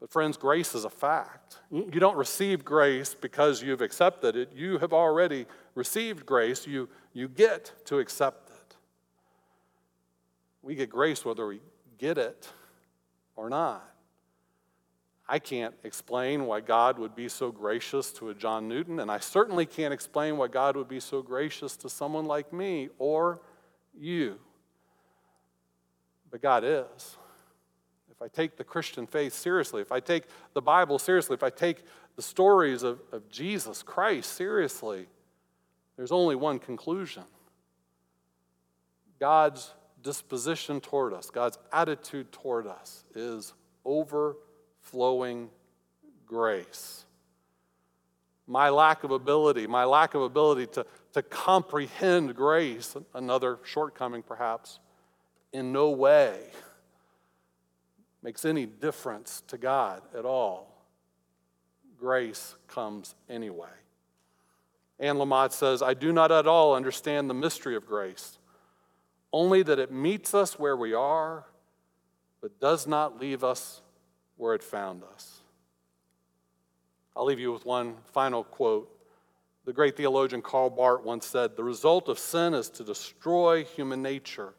But, 0.00 0.10
friends, 0.10 0.36
grace 0.36 0.74
is 0.74 0.84
a 0.84 0.90
fact. 0.90 1.58
You 1.70 2.00
don't 2.00 2.16
receive 2.16 2.64
grace 2.64 3.14
because 3.14 3.62
you've 3.62 3.80
accepted 3.80 4.36
it. 4.36 4.52
You 4.54 4.78
have 4.78 4.92
already 4.92 5.46
received 5.74 6.24
grace. 6.24 6.66
You, 6.66 6.88
you 7.18 7.28
get 7.28 7.72
to 7.86 7.98
accept 7.98 8.50
it. 8.50 8.76
We 10.62 10.76
get 10.76 10.88
grace 10.88 11.24
whether 11.24 11.48
we 11.48 11.60
get 11.98 12.16
it 12.16 12.48
or 13.34 13.50
not. 13.50 13.84
I 15.28 15.40
can't 15.40 15.74
explain 15.82 16.46
why 16.46 16.60
God 16.60 16.96
would 16.98 17.16
be 17.16 17.28
so 17.28 17.50
gracious 17.50 18.12
to 18.12 18.30
a 18.30 18.34
John 18.34 18.68
Newton, 18.68 19.00
and 19.00 19.10
I 19.10 19.18
certainly 19.18 19.66
can't 19.66 19.92
explain 19.92 20.36
why 20.36 20.46
God 20.46 20.76
would 20.76 20.88
be 20.88 21.00
so 21.00 21.20
gracious 21.20 21.76
to 21.78 21.88
someone 21.88 22.24
like 22.24 22.52
me 22.52 22.88
or 22.98 23.40
you. 23.98 24.38
But 26.30 26.40
God 26.40 26.62
is 26.64 27.18
if 28.10 28.22
I 28.22 28.28
take 28.28 28.56
the 28.56 28.64
Christian 28.64 29.06
faith 29.06 29.32
seriously, 29.32 29.82
if 29.82 29.92
I 29.92 30.00
take 30.00 30.24
the 30.54 30.62
Bible 30.62 30.98
seriously, 30.98 31.34
if 31.34 31.42
I 31.42 31.50
take 31.50 31.84
the 32.14 32.22
stories 32.22 32.84
of, 32.84 33.00
of 33.12 33.28
Jesus 33.28 33.82
Christ 33.82 34.32
seriously, 34.34 35.06
there's 35.98 36.12
only 36.12 36.36
one 36.36 36.60
conclusion 36.60 37.24
God's 39.18 39.74
disposition 40.00 40.80
toward 40.80 41.12
us, 41.12 41.28
God's 41.28 41.58
attitude 41.72 42.30
toward 42.30 42.68
us 42.68 43.04
is 43.16 43.52
overflowing 43.84 45.50
grace. 46.24 47.04
My 48.46 48.68
lack 48.70 49.02
of 49.02 49.10
ability, 49.10 49.66
my 49.66 49.84
lack 49.84 50.14
of 50.14 50.22
ability 50.22 50.68
to, 50.68 50.86
to 51.14 51.22
comprehend 51.22 52.36
grace, 52.36 52.96
another 53.12 53.58
shortcoming 53.64 54.22
perhaps, 54.22 54.78
in 55.52 55.72
no 55.72 55.90
way 55.90 56.38
makes 58.22 58.44
any 58.44 58.66
difference 58.66 59.42
to 59.48 59.58
God 59.58 60.02
at 60.16 60.24
all, 60.24 60.86
grace 61.98 62.54
comes 62.68 63.16
anyway. 63.28 63.66
Anne 65.00 65.16
Lamott 65.16 65.52
says, 65.52 65.82
I 65.82 65.94
do 65.94 66.12
not 66.12 66.32
at 66.32 66.46
all 66.46 66.74
understand 66.74 67.30
the 67.30 67.34
mystery 67.34 67.76
of 67.76 67.86
grace, 67.86 68.38
only 69.32 69.62
that 69.62 69.78
it 69.78 69.92
meets 69.92 70.34
us 70.34 70.58
where 70.58 70.76
we 70.76 70.92
are, 70.92 71.46
but 72.40 72.58
does 72.60 72.86
not 72.86 73.20
leave 73.20 73.44
us 73.44 73.82
where 74.36 74.54
it 74.54 74.62
found 74.62 75.02
us. 75.14 75.40
I'll 77.16 77.24
leave 77.24 77.40
you 77.40 77.52
with 77.52 77.66
one 77.66 77.96
final 78.12 78.44
quote. 78.44 78.90
The 79.64 79.72
great 79.72 79.96
theologian 79.96 80.40
Karl 80.40 80.70
Barth 80.70 81.04
once 81.04 81.26
said, 81.26 81.56
The 81.56 81.64
result 81.64 82.08
of 82.08 82.18
sin 82.18 82.54
is 82.54 82.70
to 82.70 82.84
destroy 82.84 83.64
human 83.64 84.02
nature. 84.02 84.54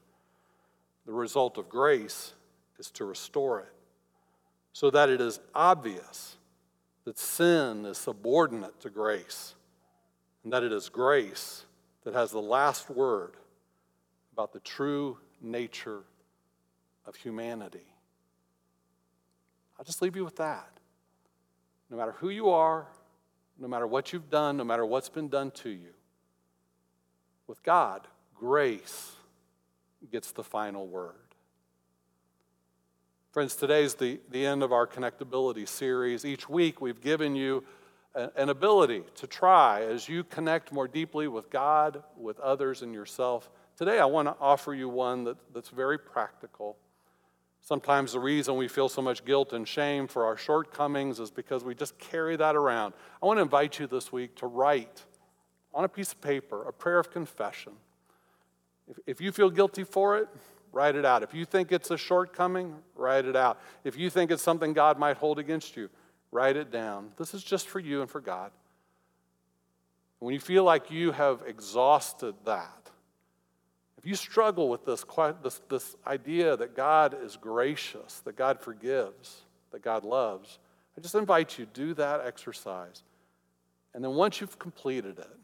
The 1.06 1.14
result 1.14 1.58
of 1.58 1.70
grace 1.70 2.34
is 2.78 2.92
to 2.92 3.06
restore 3.06 3.62
it 3.62 3.74
so 4.74 4.90
that 4.92 5.10
it 5.10 5.20
is 5.20 5.40
obvious 5.56 6.38
that 7.06 7.18
sin 7.18 7.86
is 7.86 7.98
subordinate 7.98 8.80
to 8.82 8.90
grace 8.90 9.56
and 10.44 10.54
that 10.54 10.64
it 10.64 10.72
is 10.72 10.90
grace 10.90 11.66
that 12.04 12.14
has 12.14 12.32
the 12.32 12.42
last 12.42 12.90
word 12.90 13.36
about 14.34 14.54
the 14.54 14.60
true 14.60 15.18
nature 15.42 16.04
of 17.06 17.16
humanity. 17.16 17.86
I'll 19.78 19.86
just 19.86 20.02
leave 20.02 20.16
you 20.16 20.24
with 20.24 20.38
that. 20.38 20.70
No 21.90 21.98
matter 21.98 22.14
who 22.14 22.30
you 22.30 22.50
are, 22.50 22.88
no 23.58 23.68
matter 23.68 23.88
what 23.88 24.14
you've 24.14 24.30
done, 24.30 24.58
no 24.58 24.64
matter 24.64 24.86
what's 24.86 25.10
been 25.10 25.28
done 25.28 25.52
to 25.52 25.70
you, 25.70 25.94
with 27.48 27.62
God, 27.64 28.08
grace 28.36 29.14
gets 30.12 30.32
the 30.32 30.44
final 30.44 30.88
word. 30.88 31.16
Friends, 33.32 33.56
today's 33.56 33.96
the, 33.96 34.20
the 34.32 34.46
end 34.46 34.64
of 34.64 34.72
our 34.72 34.88
connectability 34.88 35.68
series. 35.68 36.26
Each 36.26 36.50
week, 36.50 36.82
we've 36.82 37.02
given 37.02 37.36
you 37.36 37.64
an 38.16 38.50
ability 38.50 39.04
to 39.16 39.28
try 39.28 39.84
as 39.84 40.10
you 40.10 40.24
connect 40.24 40.72
more 40.72 40.88
deeply 40.88 41.28
with 41.28 41.50
God, 41.50 42.04
with 42.18 42.40
others, 42.40 42.82
and 42.82 42.94
yourself. 42.94 43.50
Today, 43.78 44.00
I 44.00 44.06
want 44.06 44.28
to 44.28 44.36
offer 44.42 44.74
you 44.74 44.90
one 44.90 45.24
that, 45.26 45.38
that's 45.54 45.70
very 45.70 45.98
practical. 45.98 46.78
Sometimes 47.62 48.14
the 48.14 48.20
reason 48.20 48.56
we 48.56 48.68
feel 48.68 48.90
so 48.90 49.02
much 49.02 49.24
guilt 49.26 49.54
and 49.54 49.68
shame 49.68 50.08
for 50.08 50.26
our 50.26 50.38
shortcomings 50.38 51.20
is 51.20 51.30
because 51.30 51.64
we 51.64 51.76
just 51.76 51.98
carry 52.00 52.36
that 52.38 52.56
around. 52.56 52.94
I 53.22 53.26
want 53.26 53.38
to 53.38 53.42
invite 53.42 53.80
you 53.80 53.88
this 53.88 54.12
week 54.12 54.36
to 54.38 54.48
write 54.48 55.06
on 55.74 55.84
a 55.84 55.90
piece 55.90 56.12
of 56.12 56.22
paper 56.22 56.68
a 56.68 56.74
prayer 56.74 57.00
of 57.00 57.12
confession. 57.12 57.74
If, 58.90 58.98
if 59.06 59.22
you 59.22 59.32
feel 59.32 59.50
guilty 59.50 59.84
for 59.84 60.18
it, 60.18 60.28
write 60.72 60.96
it 60.96 61.06
out. 61.06 61.22
If 61.22 61.34
you 61.34 61.46
think 61.46 61.72
it's 61.72 61.92
a 61.92 61.98
shortcoming, 61.98 62.76
write 62.96 63.26
it 63.26 63.36
out. 63.36 63.60
If 63.84 63.98
you 63.98 64.10
think 64.10 64.32
it's 64.32 64.42
something 64.42 64.74
God 64.74 64.98
might 64.98 65.18
hold 65.18 65.38
against 65.38 65.78
you, 65.78 65.90
write 66.32 66.58
it 66.58 66.72
down. 66.72 67.12
This 67.18 67.34
is 67.34 67.44
just 67.44 67.68
for 67.68 67.80
you 67.80 68.02
and 68.02 68.10
for 68.10 68.22
God. 68.22 68.52
When 70.20 70.34
you 70.34 70.40
feel 70.40 70.64
like 70.64 70.92
you 70.92 71.12
have 71.12 71.42
exhausted 71.48 72.36
that, 72.46 72.90
if 73.98 74.06
you 74.06 74.16
struggle 74.16 74.70
with 74.70 74.86
this, 74.86 75.06
this, 75.44 75.62
this 75.70 75.96
idea 76.08 76.56
that 76.56 76.76
God 76.76 77.18
is 77.22 77.36
gracious, 77.36 78.22
that 78.22 78.36
God 78.36 78.62
forgives, 78.62 79.42
that 79.72 79.82
God 79.82 80.04
loves, 80.04 80.60
I 80.98 81.02
just 81.02 81.16
invite 81.16 81.58
you 81.58 81.66
do 81.66 81.94
that 81.96 82.22
exercise. 82.26 83.04
And 83.94 84.04
then 84.04 84.12
once 84.12 84.40
you've 84.40 84.60
completed 84.60 85.20
it, 85.20 85.38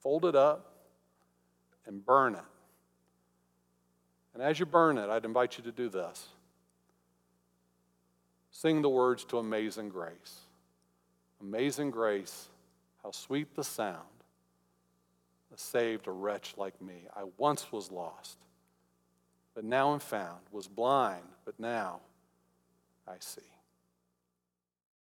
fold 0.00 0.24
it 0.24 0.34
up 0.34 0.72
and 1.86 2.04
burn 2.04 2.34
it. 2.34 2.40
And 4.34 4.42
as 4.42 4.60
you 4.60 4.66
burn 4.66 4.98
it, 4.98 5.08
I'd 5.10 5.24
invite 5.24 5.58
you 5.58 5.64
to 5.64 5.72
do 5.72 5.88
this 5.88 6.28
sing 8.60 8.82
the 8.82 8.88
words 8.88 9.24
to 9.24 9.38
Amazing 9.38 9.88
Grace. 9.88 10.40
Amazing 11.40 11.92
grace, 11.92 12.48
how 13.04 13.12
sweet 13.12 13.54
the 13.54 13.62
sound 13.62 14.02
that 15.48 15.60
saved 15.60 16.08
a 16.08 16.10
wretch 16.10 16.54
like 16.56 16.82
me. 16.82 17.06
I 17.14 17.22
once 17.36 17.70
was 17.70 17.92
lost, 17.92 18.38
but 19.54 19.62
now 19.62 19.92
am 19.92 20.00
found, 20.00 20.40
was 20.50 20.66
blind, 20.66 21.22
but 21.44 21.60
now 21.60 22.00
I 23.06 23.14
see. 23.20 23.42